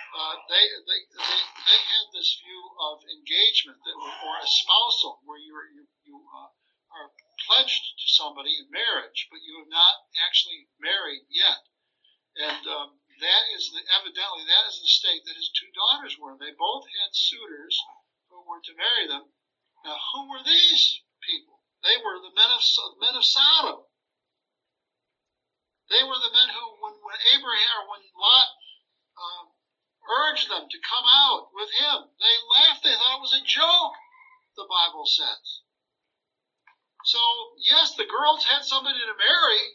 uh, 0.09 0.35
they, 0.49 0.65
they, 0.89 0.99
they, 1.15 1.41
they 1.65 1.79
had 1.79 2.05
this 2.11 2.41
view 2.41 2.61
of 2.81 3.01
engagement 3.05 3.77
that, 3.85 3.95
or 3.95 4.35
espousal, 4.41 5.21
where 5.23 5.39
you, 5.39 5.53
you, 5.77 5.85
you 6.03 6.17
uh, 6.17 6.49
are 6.97 7.09
pledged 7.45 7.85
to 8.01 8.07
somebody 8.09 8.57
in 8.57 8.67
marriage, 8.73 9.29
but 9.29 9.45
you 9.45 9.61
have 9.61 9.71
not 9.71 9.95
actually 10.25 10.67
married 10.81 11.23
yet. 11.29 11.61
And 12.37 12.63
um, 12.67 12.89
that 13.21 13.43
is 13.53 13.69
the, 13.69 13.81
evidently 14.01 14.43
that 14.49 14.65
is 14.69 14.81
the 14.81 14.89
state 14.89 15.23
that 15.25 15.37
his 15.37 15.51
two 15.53 15.69
daughters 15.73 16.17
were. 16.17 16.37
They 16.37 16.55
both 16.57 16.85
had 16.85 17.11
suitors 17.13 17.77
who 18.29 18.41
were 18.45 18.61
to 18.63 18.79
marry 18.79 19.05
them. 19.07 19.29
Now, 19.85 19.97
who 20.13 20.29
were 20.29 20.43
these 20.43 21.01
people? 21.23 21.61
They 21.83 21.95
were 22.03 22.19
the 22.19 22.35
men 22.35 22.51
of 22.51 22.61
men 22.99 23.15
of 23.15 23.23
Sodom. 23.23 23.88
They 25.89 26.06
were 26.06 26.21
the 26.21 26.34
men 26.34 26.49
who, 26.54 26.65
when, 26.86 26.93
when 27.02 27.19
Abraham 27.34 27.89
when 27.89 28.06
Lot 28.13 28.49
um, 29.17 29.45
urged 30.06 30.49
them 30.49 30.69
to 30.69 30.88
come 30.88 31.06
out 31.06 31.49
with 31.54 31.73
him, 31.73 32.13
they 32.21 32.36
laughed. 32.58 32.86
They 32.86 32.93
thought 32.93 33.17
it 33.17 33.25
was 33.25 33.34
a 33.34 33.45
joke, 33.45 33.97
the 34.54 34.69
Bible 34.69 35.06
says. 35.10 35.65
So, 37.06 37.19
yes, 37.58 37.95
the 37.95 38.06
girls 38.06 38.45
had 38.45 38.62
somebody 38.62 38.99
to 38.99 39.17
marry, 39.17 39.65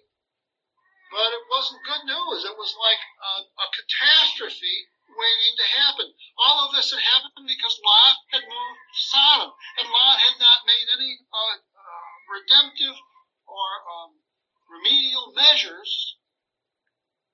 but 1.10 1.34
it 1.34 1.50
wasn't 1.50 1.86
good 1.86 2.04
news. 2.06 2.46
It 2.46 2.54
was 2.54 2.76
like 2.78 3.02
a, 3.18 3.32
a 3.48 3.66
catastrophe 3.74 4.86
waiting 5.10 5.54
to 5.58 5.66
happen. 5.82 6.08
All 6.38 6.66
of 6.66 6.74
this 6.74 6.94
had 6.94 7.02
happened 7.02 7.48
because 7.48 7.80
Lot 7.82 8.16
had 8.30 8.44
moved 8.46 8.80
to 8.86 9.00
Sodom, 9.02 9.50
and 9.78 9.90
Lot 9.90 10.18
had 10.20 10.36
not 10.38 10.66
made 10.66 10.86
any 10.94 11.18
uh, 11.32 11.58
uh, 11.58 12.06
redemptive 12.30 12.98
or 13.46 13.68
um, 13.88 14.23
remedial 14.68 15.32
measures 15.32 16.16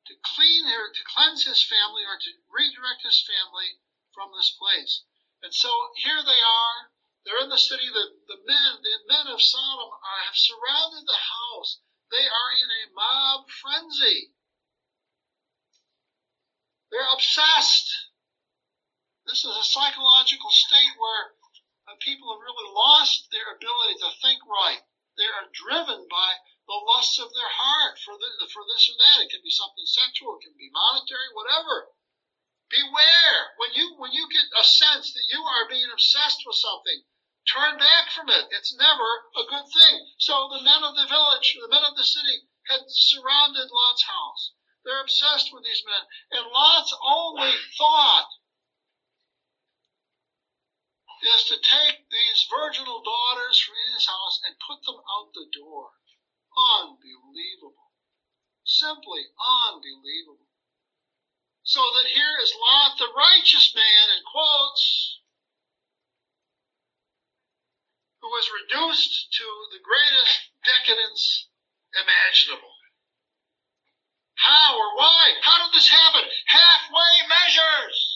to 0.07 0.14
clean 0.35 0.66
her, 0.66 0.90
to 0.90 1.11
cleanse 1.14 1.47
his 1.47 1.62
family 1.62 2.03
or 2.03 2.19
to 2.19 2.31
redirect 2.51 3.03
his 3.03 3.23
family 3.23 3.79
from 4.12 4.31
this 4.35 4.51
place. 4.59 5.03
And 5.43 5.55
so 5.55 5.71
here 5.97 6.23
they 6.23 6.43
are. 6.43 6.90
They're 7.25 7.45
in 7.45 7.51
the 7.51 7.61
city. 7.61 7.87
The, 7.88 8.16
the 8.27 8.40
men, 8.45 8.83
the 8.83 8.97
men 9.07 9.27
of 9.29 9.40
Sodom 9.43 9.90
are, 9.93 10.23
have 10.27 10.37
surrounded 10.37 11.07
the 11.07 11.21
house. 11.21 11.79
They 12.11 12.27
are 12.27 12.51
in 12.53 12.71
a 12.71 12.93
mob 12.93 13.49
frenzy. 13.49 14.33
They're 16.90 17.12
obsessed. 17.14 17.87
This 19.27 19.45
is 19.45 19.55
a 19.55 19.62
psychological 19.62 20.51
state 20.51 20.99
where 20.99 21.38
people 22.03 22.33
have 22.33 22.43
really 22.43 22.71
lost 22.73 23.29
their 23.31 23.55
ability 23.55 23.99
to 24.01 24.11
think 24.23 24.40
right. 24.47 24.83
They 25.16 25.27
are 25.27 25.53
driven 25.53 26.09
by 26.09 26.31
the 26.70 26.87
lusts 26.87 27.18
of 27.18 27.35
their 27.35 27.50
heart 27.50 27.98
for, 27.98 28.14
the, 28.14 28.46
for 28.46 28.62
this 28.70 28.87
or 28.87 28.96
that. 29.02 29.26
It 29.26 29.30
can 29.35 29.42
be 29.42 29.50
something 29.50 29.83
sexual, 29.83 30.38
it 30.38 30.46
can 30.46 30.54
be 30.54 30.70
monetary, 30.70 31.26
whatever. 31.35 31.90
Beware 32.70 33.59
when 33.59 33.74
you 33.74 33.98
when 33.98 34.14
you 34.14 34.30
get 34.30 34.46
a 34.54 34.62
sense 34.62 35.11
that 35.11 35.26
you 35.26 35.42
are 35.42 35.66
being 35.66 35.90
obsessed 35.90 36.46
with 36.46 36.54
something. 36.54 37.02
Turn 37.50 37.74
back 37.83 38.14
from 38.14 38.30
it. 38.30 38.46
It's 38.54 38.70
never 38.78 39.26
a 39.35 39.42
good 39.50 39.66
thing. 39.66 40.14
So 40.22 40.46
the 40.54 40.62
men 40.62 40.87
of 40.87 40.94
the 40.94 41.11
village, 41.11 41.59
the 41.59 41.66
men 41.66 41.83
of 41.83 41.96
the 41.98 42.06
city, 42.06 42.46
had 42.70 42.87
surrounded 42.87 43.74
Lot's 43.74 44.06
house. 44.06 44.52
They're 44.85 45.02
obsessed 45.02 45.50
with 45.52 45.64
these 45.64 45.83
men. 45.85 46.06
And 46.30 46.46
Lot's 46.46 46.94
only 47.02 47.50
thought 47.76 48.30
is 51.22 51.44
to 51.50 51.59
take 51.59 52.09
these 52.09 52.46
virginal 52.48 53.02
daughters 53.02 53.59
from 53.59 53.74
his 53.92 54.06
house 54.06 54.40
and 54.46 54.54
put 54.62 54.85
them 54.85 55.02
out 55.11 55.35
the 55.35 55.50
door. 55.52 55.90
Unbelievable. 56.57 57.93
Simply 58.65 59.23
unbelievable. 59.39 60.51
So 61.63 61.81
that 61.81 62.07
here 62.07 62.39
is 62.43 62.55
Lot, 62.55 62.99
the 62.99 63.13
righteous 63.17 63.75
man, 63.75 64.17
in 64.17 64.23
quotes, 64.25 65.21
who 68.21 68.29
was 68.29 68.51
reduced 68.63 69.33
to 69.39 69.47
the 69.73 69.83
greatest 69.83 70.51
decadence 70.65 71.49
imaginable. 71.95 72.75
How 74.35 74.77
or 74.77 74.97
why? 74.97 75.35
How 75.43 75.65
did 75.65 75.77
this 75.77 75.89
happen? 75.89 76.25
Halfway 76.47 77.29
measures. 77.29 78.10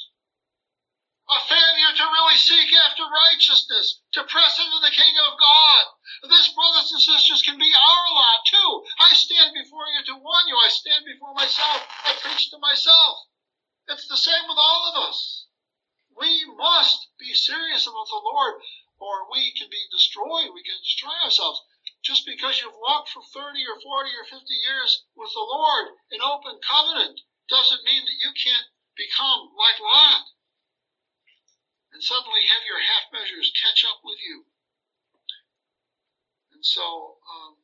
A 1.34 1.40
failure 1.50 1.94
to 1.96 2.06
really 2.06 2.36
seek 2.36 2.72
after 2.86 3.02
righteousness, 3.10 3.98
to 4.12 4.22
press 4.22 4.60
into 4.60 4.78
the 4.78 4.94
kingdom 4.94 5.24
of 5.26 5.38
God. 5.38 5.84
This, 6.30 6.54
brothers 6.54 6.92
and 6.92 7.02
sisters, 7.02 7.42
can 7.42 7.58
be 7.58 7.74
our 7.74 8.14
lot 8.14 8.46
too. 8.46 8.86
I 9.00 9.14
stand 9.14 9.52
before 9.52 9.88
you 9.88 10.04
to 10.04 10.22
warn 10.22 10.46
you. 10.46 10.56
I 10.56 10.68
stand 10.68 11.04
before 11.04 11.34
myself. 11.34 11.88
I 12.06 12.14
preach 12.22 12.50
to 12.50 12.58
myself. 12.58 13.26
It's 13.88 14.06
the 14.06 14.16
same 14.16 14.46
with 14.46 14.58
all 14.58 14.94
of 14.94 15.08
us. 15.08 15.46
We 16.16 16.44
must 16.54 17.08
be 17.18 17.34
serious 17.34 17.84
about 17.88 18.06
the 18.06 18.22
Lord 18.22 18.62
or 19.00 19.28
we 19.32 19.50
can 19.58 19.68
be 19.68 19.88
destroyed. 19.90 20.54
We 20.54 20.62
can 20.62 20.78
destroy 20.78 21.18
ourselves. 21.24 21.62
Just 22.04 22.26
because 22.26 22.62
you've 22.62 22.78
walked 22.78 23.08
for 23.10 23.22
30 23.24 23.66
or 23.66 23.80
40 23.80 24.10
or 24.14 24.24
50 24.24 24.54
years 24.54 25.02
with 25.16 25.32
the 25.32 25.40
Lord 25.40 25.98
in 26.12 26.22
open 26.22 26.60
covenant 26.62 27.22
doesn't 27.48 27.82
mean 27.82 28.04
that 28.04 28.22
you 28.22 28.32
can't 28.32 28.68
become 28.94 29.50
like 29.58 29.80
Lot 29.80 30.26
and 31.94 32.02
suddenly 32.02 32.42
have 32.50 32.66
your 32.66 32.82
half 32.82 33.06
measures 33.14 33.54
catch 33.54 33.86
up 33.86 34.02
with 34.02 34.18
you. 34.18 34.42
And 36.50 36.66
so, 36.66 37.22
um, 37.22 37.54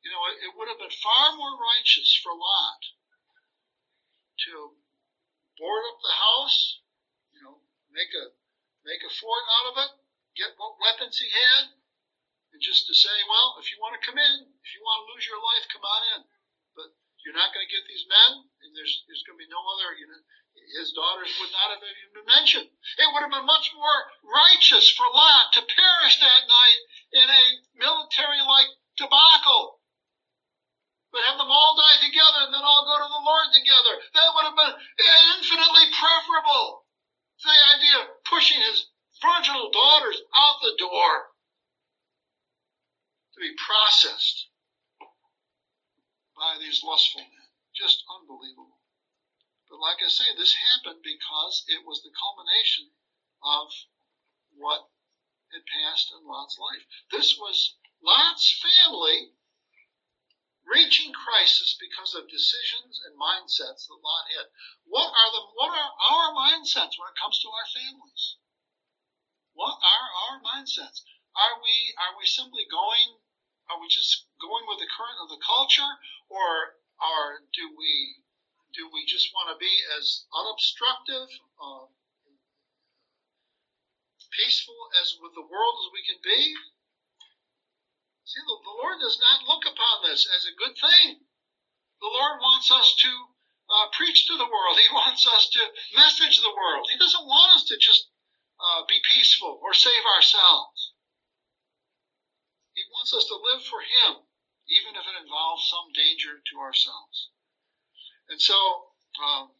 you 0.00 0.08
know, 0.08 0.24
it, 0.32 0.48
it 0.48 0.52
would 0.56 0.72
have 0.72 0.80
been 0.80 0.96
far 1.04 1.36
more 1.36 1.60
righteous 1.60 2.16
for 2.24 2.32
Lot 2.32 2.80
to 4.48 4.72
board 5.60 5.84
up 5.92 6.00
the 6.00 6.16
house, 6.16 6.80
you 7.36 7.44
know, 7.44 7.60
make 7.92 8.10
a 8.16 8.32
make 8.88 9.04
a 9.04 9.12
fort 9.12 9.44
out 9.60 9.70
of 9.72 9.76
it, 9.84 9.92
get 10.36 10.56
what 10.56 10.80
weapons 10.80 11.20
he 11.20 11.28
had, 11.32 11.72
and 12.52 12.60
just 12.60 12.84
to 12.88 12.94
say, 12.96 13.16
well, 13.28 13.56
if 13.60 13.72
you 13.72 13.80
want 13.80 13.96
to 13.96 14.04
come 14.04 14.20
in, 14.20 14.36
if 14.60 14.70
you 14.76 14.80
want 14.84 15.04
to 15.04 15.10
lose 15.12 15.24
your 15.24 15.40
life, 15.40 15.64
come 15.72 15.84
on 15.84 16.02
in. 16.16 16.22
But 16.76 16.92
you're 17.24 17.36
not 17.36 17.56
going 17.56 17.64
to 17.64 17.72
get 17.72 17.88
these 17.88 18.04
men, 18.04 18.44
and 18.64 18.76
there's 18.76 19.04
there's 19.08 19.24
going 19.24 19.36
to 19.40 19.44
be 19.44 19.52
no 19.52 19.62
other. 19.76 19.96
You 19.96 20.08
know, 20.08 20.20
his 20.74 20.90
daughters 20.92 21.30
would 21.38 21.52
not 21.54 21.70
have 21.74 21.82
even 21.82 22.10
been 22.14 22.30
mentioned. 22.34 22.66
It 22.66 23.08
would 23.12 23.22
have 23.22 23.34
been 23.34 23.46
much 23.46 23.70
more 23.74 24.00
righteous 24.26 24.90
for 24.94 25.06
Lot 25.06 25.54
to 25.54 25.62
perish 25.62 26.18
that 26.18 26.50
night 26.50 26.80
in 27.14 27.26
a 27.30 27.44
military-like 27.78 28.70
debacle. 28.98 29.78
But 31.14 31.22
have 31.30 31.38
them 31.38 31.50
all 31.50 31.78
die 31.78 32.02
together 32.02 32.50
and 32.50 32.52
then 32.54 32.66
all 32.66 32.82
go 32.86 32.98
to 32.98 33.06
the 33.06 33.22
Lord 33.22 33.54
together. 33.54 33.94
That 34.18 34.34
would 34.34 34.46
have 34.50 34.58
been 34.58 34.76
infinitely 35.38 35.86
preferable. 35.94 36.86
To 37.42 37.46
the 37.50 37.62
idea 37.78 37.96
of 38.02 38.24
pushing 38.24 38.62
his 38.62 38.90
virginal 39.22 39.70
daughters 39.70 40.22
out 40.34 40.62
the 40.62 40.74
door 40.78 41.34
to 43.34 43.38
be 43.40 43.54
processed 43.58 44.50
by 46.38 46.58
these 46.58 46.82
lustful 46.82 47.22
men. 47.22 47.48
Just 47.74 48.02
unbelievable. 48.06 48.78
But 49.74 49.90
like 49.90 50.06
I 50.06 50.08
say, 50.08 50.30
this 50.36 50.54
happened 50.54 51.02
because 51.02 51.64
it 51.66 51.82
was 51.84 52.00
the 52.00 52.14
culmination 52.14 52.94
of 53.42 53.74
what 54.54 54.86
had 55.50 55.66
passed 55.66 56.12
in 56.14 56.22
Lot's 56.22 56.56
life. 56.62 56.86
This 57.10 57.36
was 57.36 57.74
Lot's 58.00 58.54
family 58.62 59.34
reaching 60.62 61.12
crisis 61.12 61.74
because 61.74 62.14
of 62.14 62.30
decisions 62.30 63.02
and 63.02 63.18
mindsets 63.18 63.90
that 63.90 63.98
Lot 63.98 64.30
had. 64.30 64.46
What 64.84 65.10
are 65.10 65.32
the 65.32 65.42
what 65.58 65.74
are 65.74 65.90
our 66.06 66.30
mindsets 66.30 66.94
when 66.94 67.10
it 67.10 67.18
comes 67.18 67.40
to 67.42 67.50
our 67.50 67.66
families? 67.74 68.36
What 69.54 69.74
are 69.82 70.08
our 70.22 70.40
mindsets? 70.40 71.02
Are 71.34 71.60
we 71.60 71.92
are 71.98 72.16
we 72.16 72.26
simply 72.26 72.64
going 72.70 73.18
are 73.68 73.80
we 73.80 73.88
just 73.88 74.26
going 74.38 74.68
with 74.68 74.78
the 74.78 74.86
current 74.86 75.18
of 75.18 75.30
the 75.30 75.42
culture, 75.42 75.98
or 76.30 76.78
are 77.00 77.42
do 77.52 77.74
we 77.76 78.22
do 78.74 78.90
we 78.90 79.06
just 79.06 79.30
want 79.30 79.54
to 79.54 79.58
be 79.58 79.70
as 79.94 80.26
unobstructive, 80.34 81.30
uh, 81.62 81.86
peaceful 84.34 84.90
as 84.98 85.14
with 85.22 85.30
the 85.38 85.46
world 85.46 85.76
as 85.86 85.94
we 85.94 86.02
can 86.02 86.18
be? 86.18 86.58
See, 88.26 88.42
the, 88.42 88.56
the 88.66 88.78
Lord 88.82 88.98
does 88.98 89.18
not 89.22 89.46
look 89.46 89.62
upon 89.62 90.02
this 90.02 90.26
as 90.26 90.42
a 90.44 90.58
good 90.58 90.74
thing. 90.74 91.22
The 92.02 92.10
Lord 92.10 92.42
wants 92.42 92.70
us 92.70 92.94
to 92.98 93.12
uh, 93.70 93.86
preach 93.94 94.26
to 94.26 94.36
the 94.36 94.50
world. 94.50 94.82
He 94.82 94.90
wants 95.06 95.22
us 95.26 95.48
to 95.54 95.62
message 95.94 96.42
the 96.42 96.54
world. 96.54 96.90
He 96.90 96.98
doesn't 96.98 97.30
want 97.30 97.54
us 97.54 97.64
to 97.70 97.78
just 97.78 98.10
uh, 98.58 98.82
be 98.88 98.98
peaceful 99.14 99.60
or 99.62 99.72
save 99.72 100.04
ourselves. 100.18 100.92
He 102.74 102.82
wants 102.90 103.14
us 103.14 103.24
to 103.30 103.36
live 103.38 103.62
for 103.62 103.80
Him, 103.86 104.26
even 104.66 104.98
if 104.98 105.06
it 105.06 105.22
involves 105.22 105.70
some 105.70 105.94
danger 105.94 106.42
to 106.42 106.58
ourselves. 106.58 107.30
And 108.28 108.40
so, 108.40 108.56
um, 109.20 109.52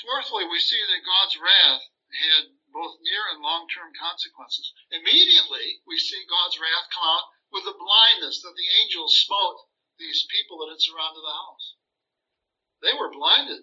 fourthly, 0.00 0.46
we 0.46 0.58
see 0.58 0.82
that 0.82 1.06
God's 1.06 1.36
wrath 1.38 1.82
had 2.12 2.44
both 2.72 2.98
near 3.00 3.22
and 3.32 3.40
long 3.40 3.68
term 3.68 3.92
consequences. 3.96 4.72
Immediately, 4.90 5.80
we 5.86 5.96
see 5.98 6.20
God's 6.28 6.58
wrath 6.58 6.88
come 6.92 7.04
out 7.04 7.26
with 7.52 7.64
the 7.64 7.76
blindness 7.76 8.40
that 8.42 8.56
the 8.56 8.70
angels 8.82 9.16
smote 9.24 9.68
these 9.98 10.26
people 10.28 10.58
that 10.60 10.72
had 10.72 10.82
surrounded 10.82 11.22
the 11.22 11.36
house. 11.36 11.76
They 12.82 12.92
were 12.96 13.12
blinded. 13.12 13.62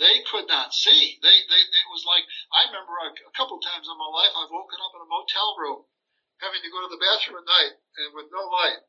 They 0.00 0.24
could 0.24 0.48
not 0.48 0.72
see. 0.72 1.20
They, 1.20 1.36
they, 1.44 1.60
it 1.60 1.92
was 1.92 2.08
like, 2.08 2.24
I 2.48 2.64
remember 2.72 2.96
a, 3.04 3.12
a 3.12 3.36
couple 3.36 3.60
times 3.60 3.84
in 3.84 4.00
my 4.00 4.08
life, 4.08 4.32
I've 4.32 4.48
woken 4.48 4.80
up 4.80 4.96
in 4.96 5.04
a 5.04 5.12
motel 5.12 5.60
room 5.60 5.84
having 6.40 6.64
to 6.64 6.72
go 6.72 6.80
to 6.80 6.88
the 6.88 6.96
bathroom 7.04 7.36
at 7.36 7.44
night 7.44 7.76
and 8.00 8.16
with 8.16 8.32
no 8.32 8.48
light. 8.48 8.80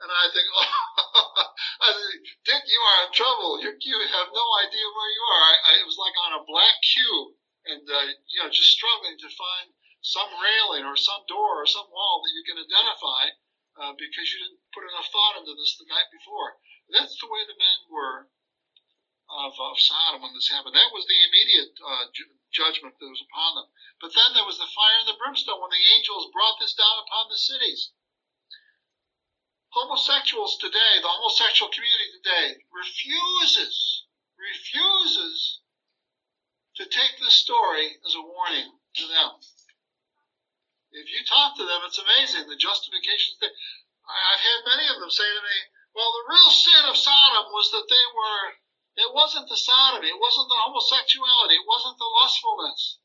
And 0.00 0.08
I 0.10 0.26
think, 0.32 0.48
oh, 0.56 1.44
I 1.84 1.88
think, 1.92 2.20
Dick, 2.44 2.64
you 2.66 2.80
are 2.80 3.00
in 3.06 3.12
trouble. 3.12 3.60
You, 3.60 3.76
you 3.80 3.96
have 4.08 4.32
no 4.32 4.46
idea 4.64 4.86
where 4.88 5.12
you 5.12 5.24
are. 5.28 5.42
I, 5.44 5.54
I, 5.60 5.72
it 5.80 5.86
was 5.88 6.00
like 6.00 6.16
on 6.24 6.40
a 6.40 6.48
black 6.48 6.76
cube 6.96 7.36
and, 7.68 7.84
uh, 7.84 8.08
you 8.32 8.40
know, 8.40 8.48
just 8.48 8.72
struggling 8.76 9.16
to 9.20 9.28
find 9.36 9.76
some 10.00 10.32
railing 10.40 10.88
or 10.88 10.96
some 10.96 11.20
door 11.28 11.60
or 11.60 11.68
some 11.68 11.88
wall 11.92 12.24
that 12.24 12.32
you 12.32 12.44
can 12.48 12.56
identify 12.64 13.28
uh, 13.76 13.92
because 14.00 14.32
you 14.32 14.40
didn't 14.40 14.60
put 14.72 14.88
enough 14.88 15.08
thought 15.12 15.36
into 15.36 15.52
this 15.52 15.76
the 15.76 15.84
night 15.92 16.08
before. 16.08 16.56
That's 16.88 17.16
the 17.20 17.28
way 17.28 17.44
the 17.44 17.60
men 17.60 17.78
were 17.92 18.26
of, 19.30 19.54
of 19.60 19.78
Sodom 19.78 20.24
when 20.24 20.34
this 20.34 20.50
happened. 20.50 20.74
That 20.74 20.90
was 20.92 21.06
the 21.06 21.20
immediate 21.30 21.72
uh, 21.78 22.04
ju- 22.12 22.34
judgment 22.50 22.96
that 22.98 23.12
was 23.12 23.22
upon 23.30 23.54
them. 23.60 23.68
But 24.00 24.12
then 24.16 24.34
there 24.34 24.48
was 24.48 24.58
the 24.58 24.68
fire 24.74 24.98
and 25.04 25.08
the 25.08 25.20
brimstone 25.20 25.60
when 25.62 25.70
the 25.70 25.86
angels 25.94 26.32
brought 26.34 26.58
this 26.58 26.74
down 26.74 26.98
upon 27.04 27.30
the 27.30 27.38
cities. 27.38 27.92
Homosexuals 29.70 30.58
today, 30.58 30.98
the 31.00 31.08
homosexual 31.08 31.70
community 31.70 32.08
today, 32.18 32.46
refuses, 32.74 34.04
refuses 34.34 35.60
to 36.76 36.84
take 36.86 37.18
this 37.20 37.34
story 37.34 37.96
as 38.06 38.14
a 38.14 38.22
warning 38.22 38.70
to 38.96 39.06
them. 39.06 39.30
If 40.90 41.06
you 41.06 41.22
talk 41.22 41.54
to 41.56 41.66
them, 41.66 41.86
it's 41.86 42.02
amazing 42.02 42.50
the 42.50 42.58
justifications 42.58 43.38
that 43.38 43.54
I've 44.10 44.42
had 44.42 44.66
many 44.66 44.90
of 44.90 44.98
them 44.98 45.10
say 45.10 45.26
to 45.26 45.42
me, 45.42 45.58
well, 45.94 46.10
the 46.10 46.34
real 46.34 46.50
sin 46.50 46.84
of 46.90 46.98
Sodom 46.98 47.54
was 47.54 47.70
that 47.70 47.86
they 47.86 48.06
were 48.10 48.58
it 48.96 49.14
wasn't 49.14 49.48
the 49.48 49.56
sodomy. 49.56 50.08
It 50.08 50.18
wasn't 50.18 50.48
the 50.48 50.56
homosexuality. 50.56 51.54
It 51.54 51.66
wasn't 51.66 51.96
the 51.96 52.10
lustfulness. 52.20 52.98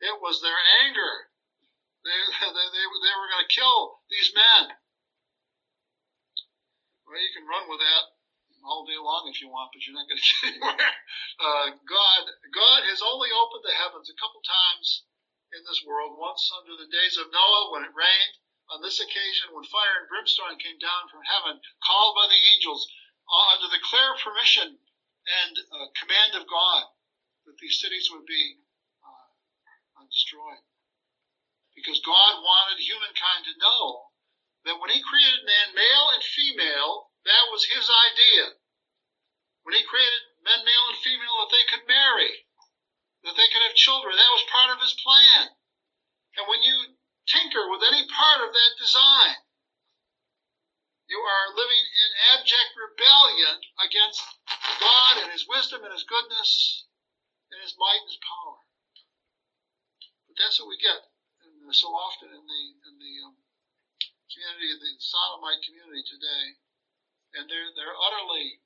It 0.00 0.20
was 0.20 0.40
their 0.40 0.56
anger. 0.82 1.30
They, 2.02 2.10
they, 2.40 2.68
they, 2.72 2.86
they 2.88 3.14
were 3.14 3.28
going 3.28 3.46
to 3.46 3.54
kill 3.54 4.00
these 4.08 4.32
men. 4.34 4.76
Well, 7.06 7.22
you 7.22 7.30
can 7.38 7.46
run 7.46 7.70
with 7.70 7.78
that 7.78 8.04
all 8.66 8.82
day 8.82 8.98
long 8.98 9.30
if 9.30 9.38
you 9.38 9.46
want, 9.46 9.70
but 9.70 9.78
you're 9.86 9.94
not 9.94 10.10
going 10.10 10.18
to 10.18 10.26
get 10.26 10.58
anywhere. 10.58 10.94
Uh, 11.36 11.68
God, 11.84 12.22
God 12.48 12.80
has 12.88 13.04
only 13.04 13.28
opened 13.28 13.60
the 13.60 13.76
heavens 13.76 14.08
a 14.08 14.16
couple 14.16 14.40
times 14.40 15.04
in 15.52 15.60
this 15.68 15.84
world. 15.84 16.16
Once 16.16 16.48
under 16.48 16.72
the 16.72 16.88
days 16.88 17.20
of 17.20 17.28
Noah 17.28 17.76
when 17.76 17.84
it 17.84 17.92
rained. 17.92 18.34
On 18.72 18.80
this 18.80 18.98
occasion, 18.98 19.52
when 19.52 19.68
fire 19.68 20.00
and 20.00 20.08
brimstone 20.08 20.56
came 20.58 20.80
down 20.80 21.12
from 21.12 21.22
heaven, 21.28 21.60
called 21.84 22.16
by 22.16 22.26
the 22.26 22.40
angels, 22.56 22.88
uh, 23.28 23.52
under 23.54 23.68
the 23.68 23.84
clear 23.84 24.16
permission 24.18 24.74
and 24.74 25.54
uh, 25.76 25.86
command 26.00 26.40
of 26.40 26.48
God 26.48 26.88
that 27.44 27.60
these 27.60 27.78
cities 27.78 28.08
would 28.10 28.24
be 28.24 28.58
uh, 29.04 30.02
destroyed. 30.08 30.64
Because 31.76 32.00
God 32.00 32.40
wanted 32.40 32.80
humankind 32.80 33.44
to 33.46 33.60
know 33.60 34.15
that 34.66 34.78
when 34.82 34.90
He 34.90 35.02
created 35.02 35.46
man, 35.46 35.74
male 35.74 36.08
and 36.14 36.22
female, 36.22 37.10
that 37.24 37.48
was 37.50 37.64
His 37.64 37.88
idea. 37.88 38.58
When 39.64 39.74
He 39.74 39.82
created 39.86 40.22
men, 40.44 40.66
male 40.66 40.86
and 40.90 40.98
female, 41.02 41.46
that 41.46 41.54
they 41.54 41.66
could 41.70 41.86
marry, 41.88 42.32
that 43.24 43.36
they 43.38 43.48
could 43.50 43.64
have 43.66 43.78
children, 43.78 44.16
that 44.16 44.34
was 44.34 44.52
part 44.52 44.74
of 44.74 44.82
His 44.82 44.94
plan. 45.02 45.48
And 46.36 46.46
when 46.50 46.62
you 46.62 46.98
tinker 47.26 47.70
with 47.70 47.82
any 47.86 48.06
part 48.10 48.42
of 48.42 48.52
that 48.52 48.72
design, 48.78 49.36
You 51.08 51.20
are 51.22 51.54
living 51.54 51.84
in 51.86 52.10
abject 52.34 52.74
rebellion 52.74 53.62
against 53.78 54.22
God 54.80 55.22
and 55.22 55.30
His 55.30 55.46
wisdom 55.46 55.84
and 55.84 55.92
His 55.94 56.02
goodness 56.02 56.84
and 57.52 57.62
His 57.62 57.74
might 57.78 58.02
and 58.02 58.10
His 58.10 58.18
power. 58.24 58.58
But 60.26 60.36
that's 60.40 60.58
what 60.58 60.68
we 60.68 60.78
get 60.82 60.98
so 61.74 61.88
often 61.94 62.30
in 62.30 62.44
the 62.46 62.62
in 62.88 62.94
the 62.98 63.12
um, 63.26 63.34
community, 64.30 64.74
the 64.76 64.92
Sodomite 64.98 65.62
community 65.62 66.02
today, 66.06 66.58
and 67.34 67.46
they're 67.48 67.70
they're 67.74 67.96
utterly 67.96 68.58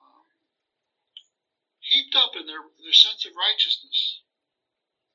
um, 0.00 0.26
heaped 1.80 2.14
up 2.14 2.36
in 2.36 2.46
their 2.46 2.62
their 2.80 2.96
sense 2.96 3.24
of 3.24 3.36
righteousness, 3.36 4.22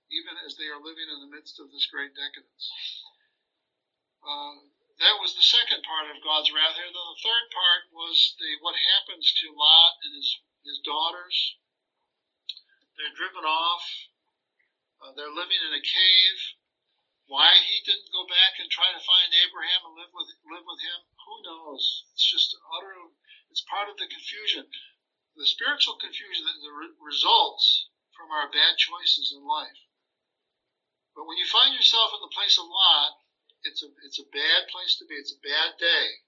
even 0.10 0.38
as 0.42 0.56
they 0.56 0.70
are 0.70 0.82
living 0.82 1.10
in 1.10 1.20
the 1.22 1.32
midst 1.32 1.60
of 1.60 1.70
this 1.70 1.88
great 1.90 2.14
decadence. 2.14 2.66
Uh, 4.22 4.70
that 5.02 5.18
was 5.18 5.34
the 5.34 5.42
second 5.42 5.82
part 5.82 6.06
of 6.14 6.22
God's 6.22 6.54
wrath 6.54 6.78
here. 6.78 6.86
Then 6.86 6.94
the 6.94 7.26
third 7.26 7.46
part 7.50 7.90
was 7.90 8.38
the 8.38 8.62
what 8.62 8.78
happens 8.78 9.34
to 9.42 9.50
Lot 9.50 9.98
and 10.06 10.14
his 10.14 10.30
his 10.62 10.78
daughters. 10.86 11.58
They're 12.98 13.18
driven 13.18 13.42
off. 13.46 13.86
Uh, 15.02 15.12
they're 15.18 15.34
living 15.34 15.58
in 15.58 15.74
a 15.74 15.82
cave. 15.82 16.40
Why 17.32 17.64
he 17.64 17.80
didn't 17.88 18.12
go 18.12 18.28
back 18.28 18.60
and 18.60 18.68
try 18.68 18.92
to 18.92 19.00
find 19.00 19.32
Abraham 19.32 19.88
and 19.88 19.96
live 19.96 20.12
with 20.12 20.28
live 20.52 20.68
with 20.68 20.84
him, 20.84 21.00
who 21.24 21.40
knows? 21.48 22.04
It's 22.12 22.28
just 22.28 22.52
utter. 22.76 23.08
It's 23.48 23.64
part 23.72 23.88
of 23.88 23.96
the 23.96 24.12
confusion, 24.12 24.68
the 25.40 25.48
spiritual 25.48 25.96
confusion 25.96 26.44
that 26.44 26.60
re- 26.60 26.92
results 27.00 27.88
from 28.12 28.36
our 28.36 28.52
bad 28.52 28.76
choices 28.76 29.32
in 29.32 29.48
life. 29.48 29.80
But 31.16 31.24
when 31.24 31.40
you 31.40 31.48
find 31.48 31.72
yourself 31.72 32.12
in 32.12 32.20
the 32.20 32.36
place 32.36 32.60
of 32.60 32.68
Lot, 32.68 33.16
it's 33.64 33.80
a 33.80 33.88
it's 34.04 34.20
a 34.20 34.28
bad 34.36 34.68
place 34.68 35.00
to 35.00 35.08
be. 35.08 35.16
It's 35.16 35.32
a 35.32 35.40
bad 35.40 35.80
day. 35.80 36.28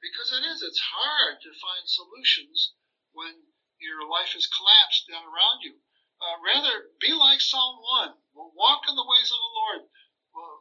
Because 0.00 0.32
it 0.32 0.48
is. 0.48 0.64
It's 0.64 0.80
hard 0.96 1.44
to 1.44 1.60
find 1.60 1.84
solutions 1.84 2.72
when 3.12 3.52
your 3.76 4.08
life 4.08 4.32
has 4.32 4.48
collapsed 4.48 5.12
down 5.12 5.28
around 5.28 5.60
you. 5.60 5.76
Uh, 6.20 6.36
rather, 6.44 6.92
be 7.00 7.12
like 7.12 7.40
Psalm 7.40 7.80
1. 7.80 8.14
Walk 8.54 8.84
in 8.88 8.94
the 8.94 9.08
ways 9.08 9.30
of 9.32 9.40
the 9.40 9.56
Lord. 9.56 9.82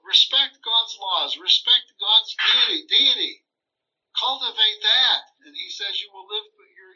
respect 0.08 0.58
God's 0.64 0.96
laws. 1.00 1.38
Respect 1.38 1.92
God's 2.00 2.36
deity. 2.40 2.88
deity. 2.88 3.44
Cultivate 4.18 4.82
that. 4.82 5.22
And 5.46 5.56
he 5.56 5.70
says 5.70 6.02
you 6.02 6.10
will 6.12 6.28
live, 6.28 6.48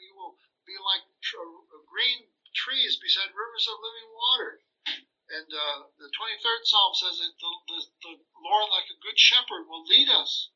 you 0.01 0.15
will 0.15 0.35
be 0.65 0.75
like 0.79 1.03
green 1.93 2.25
trees 2.55 2.97
beside 2.97 3.29
rivers 3.35 3.67
of 3.69 3.77
living 3.83 4.09
water. 4.13 4.51
And 5.33 5.49
uh, 5.49 5.79
the 5.97 6.09
23rd 6.09 6.61
Psalm 6.65 6.93
says 6.93 7.17
that 7.17 7.33
the, 7.39 7.51
the, 7.69 7.79
the, 8.03 8.13
Lord, 8.43 8.69
like 8.69 8.89
a 8.91 9.01
good 9.01 9.17
shepherd, 9.17 9.65
will 9.65 9.85
lead 9.85 10.09
us 10.09 10.49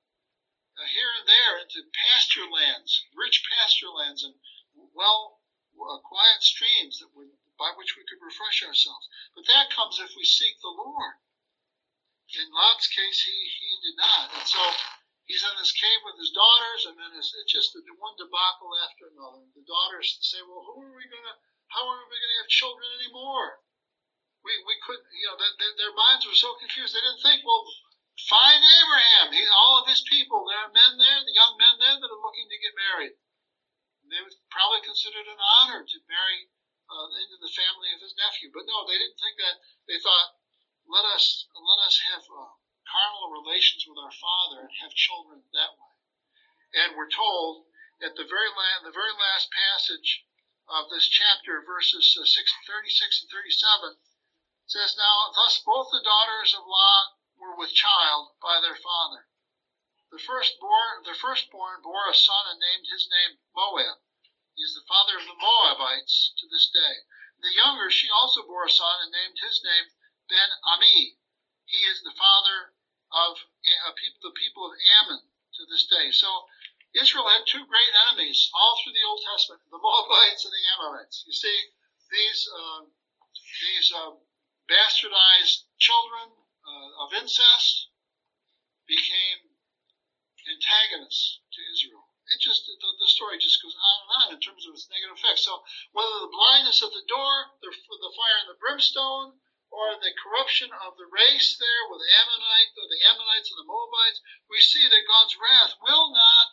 uh, 0.77 0.85
here 0.85 1.09
and 1.17 1.25
there 1.25 1.57
into 1.61 1.89
pasture 1.93 2.45
lands, 2.45 3.05
rich 3.15 3.41
pasture 3.49 3.89
lands, 3.89 4.21
and 4.23 4.35
well, 4.93 5.41
uh, 5.77 5.97
quiet 6.05 6.43
streams 6.43 6.99
that 6.99 7.09
would, 7.15 7.31
by 7.57 7.73
which 7.75 7.97
we 7.97 8.05
could 8.05 8.21
refresh 8.21 8.63
ourselves. 8.63 9.09
But 9.33 9.49
that 9.49 9.73
comes 9.73 9.99
if 9.99 10.13
we 10.15 10.25
seek 10.25 10.57
the 10.61 10.73
Lord. 10.73 11.17
In 12.31 12.47
Lot's 12.53 12.87
case, 12.87 13.25
he, 13.25 13.33
he 13.33 13.71
did 13.83 13.97
not. 13.97 14.33
And 14.37 14.47
so 14.47 14.61
he's 15.25 15.43
in 15.43 15.55
this 15.57 15.73
cave 15.73 16.01
with 16.05 16.21
his 16.21 16.31
daughters, 16.31 16.87
and 16.87 16.95
then 16.99 17.11
it's, 17.17 17.33
it's 17.33 17.51
just 17.51 17.77
one 17.97 18.15
debacle 18.19 18.71
after 18.83 19.09
another. 19.09 19.47
The 19.55 19.65
daughters 19.65 20.19
say, 20.21 20.43
well, 20.43 20.63
who 20.63 20.85
are 20.85 20.97
we 20.97 21.07
going 21.07 21.27
to, 21.27 21.35
how 21.71 21.87
are 21.87 21.97
we 22.05 22.17
going 22.19 22.33
to 22.35 22.41
have 22.45 22.51
children 22.51 22.87
anymore? 22.99 23.63
we, 24.47 24.55
we 24.63 24.75
could, 24.87 25.03
you 25.11 25.27
know, 25.27 25.35
the, 25.35 25.49
the, 25.59 25.67
their 25.75 25.91
minds 25.91 26.23
were 26.23 26.39
so 26.39 26.55
confused. 26.63 26.95
They 26.95 27.03
didn't 27.03 27.19
think, 27.19 27.43
well, 27.43 27.67
find 28.31 28.63
Abraham. 28.63 29.35
He, 29.35 29.43
all 29.51 29.83
of 29.83 29.91
his 29.91 29.99
people, 30.07 30.47
there 30.47 30.63
are 30.63 30.71
men 30.71 30.95
there, 30.95 31.19
the 31.27 31.35
young 31.35 31.59
men 31.59 31.75
there 31.83 31.99
that 31.99 32.13
are 32.15 32.23
looking 32.23 32.47
to 32.47 32.63
get 32.63 32.81
married. 32.87 33.15
And 34.03 34.07
they 34.07 34.23
would 34.23 34.31
probably 34.47 34.87
consider 34.87 35.19
it 35.19 35.27
an 35.27 35.43
honor 35.59 35.83
to 35.83 36.07
marry 36.07 36.47
uh, 36.87 37.07
into 37.19 37.37
the 37.39 37.51
family 37.51 37.91
of 37.93 38.01
his 38.01 38.15
nephew. 38.15 38.51
But 38.51 38.67
no, 38.67 38.87
they 38.87 38.97
didn't 38.97 39.19
think 39.19 39.35
that. 39.43 39.59
They 39.87 39.99
thought, 39.99 40.39
let 40.87 41.03
us 41.03 41.47
let 41.51 41.79
us 41.83 41.99
have 42.11 42.23
uh, 42.27 42.51
carnal 42.87 43.35
relations 43.35 43.83
with 43.87 43.99
our 43.99 44.15
father 44.15 44.67
and 44.67 44.73
have 44.83 44.95
children 44.95 45.43
that 45.51 45.75
way. 45.75 45.93
And 46.83 46.95
we're 46.95 47.11
told 47.11 47.67
at 47.99 48.15
the 48.15 48.27
very 48.27 48.51
the 48.83 48.95
very 48.95 49.15
last 49.15 49.51
passage 49.51 50.23
of 50.67 50.91
this 50.91 51.07
chapter, 51.07 51.63
verses 51.63 52.15
uh, 52.19 52.27
6, 52.27 52.35
36 52.67 53.23
and 53.23 53.31
37, 53.31 53.95
says, 54.67 54.95
Now 54.99 55.31
thus 55.31 55.63
both 55.63 55.87
the 55.91 56.03
daughters 56.03 56.51
of 56.53 56.67
Lot 56.67 57.07
were 57.39 57.55
with 57.55 57.71
child 57.71 58.35
by 58.43 58.59
their 58.59 58.75
father. 58.75 59.27
The 60.11 60.19
firstborn, 60.19 61.03
the 61.03 61.15
firstborn 61.15 61.81
bore 61.83 62.07
a 62.07 62.15
son 62.15 62.51
and 62.51 62.59
named 62.59 62.87
his 62.91 63.07
name 63.11 63.39
Moab. 63.55 63.99
He 64.57 64.65
is 64.65 64.73
the 64.73 64.89
father 64.89 65.21
of 65.21 65.25
the 65.29 65.37
Moabites 65.37 66.33
to 66.41 66.49
this 66.49 66.73
day. 66.73 67.05
The 67.45 67.53
younger, 67.53 67.91
she 67.93 68.09
also 68.09 68.41
bore 68.41 68.65
a 68.65 68.69
son 68.73 69.05
and 69.05 69.11
named 69.13 69.37
his 69.37 69.61
name 69.63 69.93
Ben 70.27 70.49
Ami. 70.73 71.21
He 71.65 71.77
is 71.85 72.01
the 72.01 72.17
father 72.17 72.73
of 73.13 73.37
the 74.23 74.33
people 74.33 74.65
of 74.65 74.73
Ammon 74.97 75.21
to 75.53 75.65
this 75.69 75.85
day. 75.85 76.09
So 76.11 76.49
Israel 76.95 77.29
had 77.29 77.45
two 77.45 77.67
great 77.67 77.93
enemies 78.09 78.49
all 78.55 78.81
through 78.81 78.93
the 78.93 79.05
Old 79.05 79.21
Testament: 79.29 79.61
the 79.69 79.77
Moabites 79.77 80.43
and 80.43 80.53
the 80.53 80.65
Ammonites. 80.73 81.23
You 81.27 81.33
see, 81.33 81.57
these 82.09 82.49
uh, 82.49 82.85
these 83.61 83.93
uh, 83.93 84.17
bastardized 84.65 85.69
children 85.77 86.33
uh, 86.65 87.03
of 87.05 87.13
incest 87.13 87.89
became 88.87 89.53
antagonists 90.49 91.41
to 91.53 91.61
Israel. 91.73 92.06
It 92.27 92.43
just 92.43 92.67
the, 92.67 92.75
the, 92.75 93.07
story 93.07 93.39
just 93.39 93.63
goes 93.63 93.75
on 93.75 93.95
and 94.03 94.11
on 94.19 94.27
in 94.35 94.39
terms 94.43 94.67
of 94.67 94.75
its 94.75 94.91
negative 94.91 95.15
effects. 95.15 95.47
So 95.47 95.63
whether 95.95 96.17
the 96.19 96.33
blindness 96.33 96.83
at 96.83 96.91
the 96.91 97.07
door, 97.07 97.55
the, 97.63 97.71
the 97.71 98.13
fire 98.15 98.37
and 98.43 98.49
the 98.51 98.59
brimstone, 98.59 99.39
or 99.71 99.95
the 99.99 100.15
corruption 100.19 100.71
of 100.83 100.95
the 100.95 101.07
race 101.07 101.55
there 101.59 101.83
with 101.91 101.99
the 102.03 102.13
Ammonite, 102.19 102.71
or 102.79 102.87
the 102.87 103.03
Ammonites 103.11 103.51
and 103.51 103.59
the 103.59 103.67
Moabites, 103.67 104.19
we 104.47 104.59
see 104.59 104.83
that 104.83 105.07
God's 105.07 105.35
wrath 105.39 105.75
will 105.83 106.11
not 106.11 106.47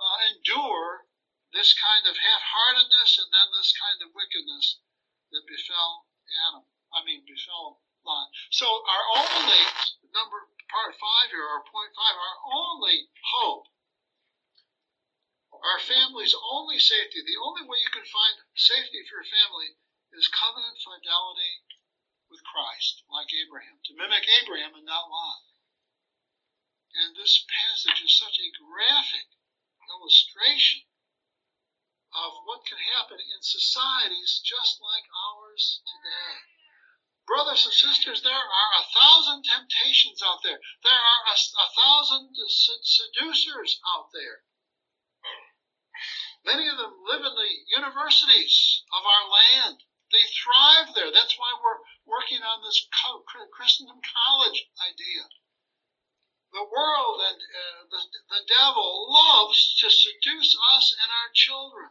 uh, 0.00 0.16
endure 0.32 1.08
this 1.52 1.72
kind 1.76 2.04
of 2.08 2.16
half-heartedness 2.18 3.20
and 3.20 3.30
then 3.32 3.48
this 3.52 3.72
kind 3.76 4.00
of 4.04 4.16
wickedness 4.16 4.80
that 5.30 5.44
befell 5.46 6.08
Adam. 6.48 6.64
I 6.92 7.04
mean, 7.04 7.24
befell 7.24 7.84
Lot. 8.04 8.28
So 8.52 8.68
our 8.68 9.04
only 9.16 9.62
number, 10.12 10.36
part 10.68 10.92
five 10.92 11.32
here, 11.32 11.40
our 11.40 11.64
point 11.64 11.88
five, 11.96 12.12
our 12.12 12.36
only 12.52 13.08
hope, 13.32 13.64
our 15.64 15.80
family's 15.80 16.36
only 16.52 16.78
safety, 16.78 17.24
the 17.24 17.40
only 17.40 17.64
way 17.64 17.80
you 17.80 17.88
can 17.88 18.04
find 18.04 18.36
safety 18.52 19.00
for 19.08 19.24
your 19.24 19.30
family 19.32 19.80
is 20.12 20.28
covenant 20.28 20.76
fidelity 20.84 21.64
with 22.28 22.44
Christ, 22.44 23.00
like 23.08 23.32
Abraham, 23.32 23.80
to 23.88 23.96
mimic 23.96 24.28
Abraham 24.44 24.76
and 24.76 24.84
not 24.84 25.08
Lot. 25.08 25.40
And 26.94 27.16
this 27.16 27.48
passage 27.48 28.04
is 28.04 28.18
such 28.18 28.38
a 28.38 28.54
graphic 28.54 29.26
illustration 29.88 30.84
of 32.12 32.44
what 32.44 32.68
can 32.68 32.78
happen 32.78 33.18
in 33.18 33.40
societies 33.42 34.44
just 34.44 34.78
like 34.84 35.08
ours 35.32 35.82
today. 35.82 36.44
Brothers 37.26 37.64
and 37.64 37.74
sisters, 37.74 38.22
there 38.22 38.36
are 38.36 38.72
a 38.78 38.88
thousand 38.92 39.42
temptations 39.42 40.22
out 40.22 40.44
there. 40.44 40.60
There 40.84 40.92
are 40.92 41.22
a, 41.26 41.34
a 41.34 41.68
thousand 41.72 42.36
seducers 42.36 43.80
out 43.96 44.12
there. 44.12 44.44
Many 46.44 46.68
of 46.68 46.76
them 46.76 47.00
live 47.08 47.24
in 47.24 47.34
the 47.34 47.52
universities 47.72 48.84
of 48.92 49.02
our 49.04 49.24
land. 49.28 49.82
They 50.12 50.22
thrive 50.28 50.94
there. 50.94 51.10
That's 51.10 51.38
why 51.38 51.56
we're 51.56 51.80
working 52.04 52.42
on 52.42 52.62
this 52.62 52.86
Christendom 53.50 54.00
college 54.04 54.68
idea. 54.78 55.24
The 56.52 56.68
world 56.68 57.20
and 57.24 57.40
uh, 57.40 57.82
the, 57.90 58.00
the 58.28 58.44
devil 58.46 59.10
loves 59.10 59.74
to 59.80 59.90
seduce 59.90 60.54
us 60.76 60.94
and 61.02 61.10
our 61.10 61.30
children. 61.34 61.90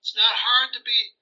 It's 0.00 0.16
not 0.16 0.34
hard 0.34 0.74
to 0.74 0.82
be 0.82 1.14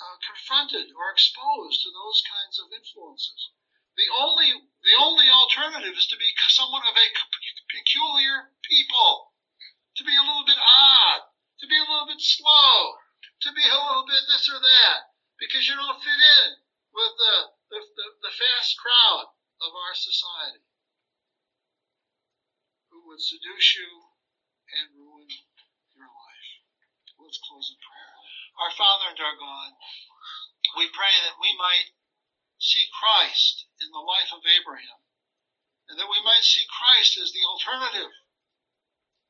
uh, 0.00 0.16
confronted 0.26 0.90
or 0.96 1.12
exposed 1.12 1.82
to 1.82 1.90
those 1.92 2.22
kinds 2.24 2.58
of 2.58 2.72
influences. 2.72 3.50
The 3.94 4.08
only 4.14 4.50
the 4.54 4.96
only 4.98 5.28
alternative 5.28 5.94
is 5.94 6.06
to 6.06 6.16
be 6.16 6.32
somewhat 6.48 6.86
of 6.86 6.96
a 6.96 7.08
peculiar 7.68 8.54
people, 8.62 9.34
to 9.98 10.06
be 10.06 10.14
a 10.14 10.22
little 10.22 10.46
bit 10.46 10.62
odd, 10.62 11.26
to 11.58 11.66
be 11.66 11.74
a 11.74 11.88
little 11.90 12.06
bit 12.06 12.22
slow, 12.22 13.02
to 13.42 13.50
be 13.50 13.66
a 13.66 13.74
little 13.74 14.06
bit 14.06 14.22
this 14.30 14.46
or 14.46 14.62
that, 14.62 15.10
because 15.42 15.66
you 15.66 15.74
don't 15.74 15.98
fit 15.98 16.22
in 16.22 16.48
with 16.94 17.12
the, 17.18 17.34
the, 17.74 17.80
the, 17.82 18.06
the 18.30 18.34
fast 18.38 18.78
crowd 18.78 19.34
of 19.58 19.74
our 19.74 19.94
society 19.98 20.62
who 22.94 23.02
would 23.10 23.18
seduce 23.18 23.74
you 23.74 23.90
and 24.78 24.94
ruin 24.94 25.26
your 25.98 26.06
life. 26.06 26.50
Let's 27.18 27.42
close 27.42 27.74
in 27.74 27.82
prayer. 27.82 28.14
Our 28.62 28.70
Father 28.78 29.10
and 29.10 29.18
our 29.18 29.34
God, 29.34 29.74
we 30.78 30.86
pray 30.94 31.14
that 31.26 31.42
we 31.42 31.58
might 31.58 31.90
see 32.62 32.86
Christ 32.94 33.66
in 33.82 33.90
the 33.90 34.02
life 34.02 34.30
of 34.30 34.46
Abraham, 34.46 35.02
and 35.90 35.98
that 35.98 36.10
we 36.10 36.22
might 36.22 36.46
see 36.46 36.66
Christ 36.70 37.18
as 37.18 37.34
the 37.34 37.42
alternative 37.42 38.14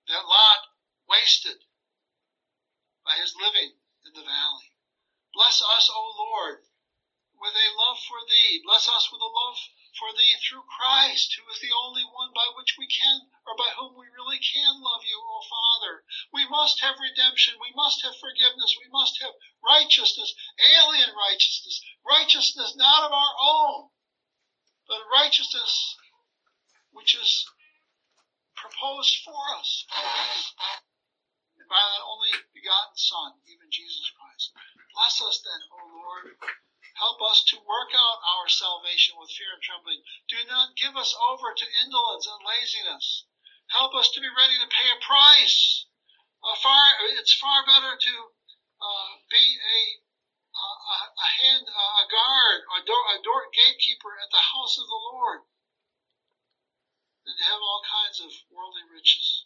that 0.08 0.24
Lot 0.24 0.60
wasted 1.08 1.60
by 3.04 3.16
his 3.20 3.36
living 3.36 3.76
in 4.04 4.12
the 4.16 4.24
valley. 4.24 4.72
Bless 5.34 5.60
us, 5.60 5.90
O 5.92 6.02
Lord, 6.16 6.64
with 7.36 7.52
a 7.52 7.76
love 7.76 8.00
for 8.08 8.20
thee. 8.24 8.64
Bless 8.64 8.88
us 8.88 9.12
with 9.12 9.20
a 9.20 9.28
love 9.28 9.58
for 10.00 10.12
thee 10.16 10.36
through 10.40 10.64
Christ, 10.64 11.36
who 11.36 11.44
is 11.52 11.60
the 11.60 11.76
only 11.76 12.04
one 12.04 12.32
by 12.32 12.48
which 12.56 12.76
we 12.78 12.88
can, 12.88 13.28
or 13.44 13.56
by 13.56 13.68
whom 13.76 13.96
we 13.96 14.08
really 14.08 14.40
can 14.40 14.80
love 14.80 15.04
you, 15.04 15.20
O 15.20 15.40
Father. 15.44 16.04
We 16.32 16.48
must 16.48 16.80
have 16.80 16.96
redemption. 16.96 17.60
We 17.60 17.72
must 17.76 18.02
have 18.02 18.16
forgiveness. 18.16 18.76
We 18.80 18.88
must 18.90 19.20
have 19.20 19.34
righteousness, 19.60 20.32
alien 20.56 21.12
righteousness, 21.14 21.84
righteousness 22.06 22.76
not 22.76 23.04
of 23.04 23.12
our 23.12 23.34
own, 23.40 23.90
but 24.88 25.04
righteousness 25.12 25.96
which 26.92 27.14
is 27.14 27.44
proposed 28.68 29.24
for 29.24 29.40
us 29.56 29.88
by 31.68 31.80
that 31.80 32.04
only 32.04 32.32
begotten 32.52 32.96
Son, 32.96 33.32
even 33.48 33.68
Jesus 33.72 34.12
Christ. 34.12 34.52
Bless 34.92 35.20
us 35.24 35.40
then, 35.44 35.62
O 35.72 35.78
Lord. 36.00 36.36
Help 36.96 37.20
us 37.28 37.44
to 37.52 37.64
work 37.64 37.92
out 37.96 38.20
our 38.36 38.48
salvation 38.48 39.16
with 39.16 39.32
fear 39.32 39.52
and 39.52 39.62
trembling. 39.62 40.00
Do 40.28 40.40
not 40.48 40.76
give 40.76 40.96
us 40.96 41.16
over 41.28 41.52
to 41.52 41.76
indolence 41.84 42.26
and 42.28 42.40
laziness. 42.44 43.24
Help 43.72 43.94
us 43.94 44.08
to 44.12 44.20
be 44.20 44.32
ready 44.32 44.56
to 44.60 44.68
pay 44.72 44.88
a 44.92 45.04
price. 45.04 45.86
Uh, 46.40 46.56
far, 46.60 46.80
it's 47.20 47.36
far 47.36 47.64
better 47.64 47.96
to 47.96 48.14
uh, 48.80 49.12
be 49.28 49.44
a, 49.60 49.78
a, 50.56 50.96
a 51.04 51.28
hand, 51.40 51.64
a 51.68 52.04
guard, 52.08 52.60
a 52.64 52.80
door, 52.84 53.04
a 53.12 53.18
door 53.22 53.44
gatekeeper 53.52 54.12
at 54.24 54.32
the 54.32 54.44
house 54.56 54.76
of 54.80 54.88
the 54.88 55.02
Lord 55.12 55.44
to 57.36 57.44
have 57.44 57.60
all 57.60 57.82
kinds 57.84 58.24
of 58.24 58.30
worldly 58.48 58.86
riches. 58.88 59.44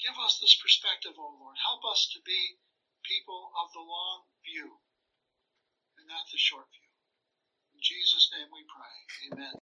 Give 0.00 0.16
us 0.20 0.40
this 0.40 0.56
perspective, 0.60 1.16
O 1.16 1.28
Lord. 1.40 1.56
Help 1.60 1.84
us 1.88 2.08
to 2.12 2.20
be 2.24 2.60
people 3.04 3.52
of 3.56 3.72
the 3.72 3.80
long 3.80 4.28
view 4.44 4.80
and 5.96 6.08
not 6.08 6.28
the 6.32 6.40
short 6.40 6.68
view. 6.72 6.90
In 7.76 7.80
Jesus' 7.80 8.32
name 8.32 8.48
we 8.52 8.64
pray. 8.68 8.96
Amen. 9.32 9.56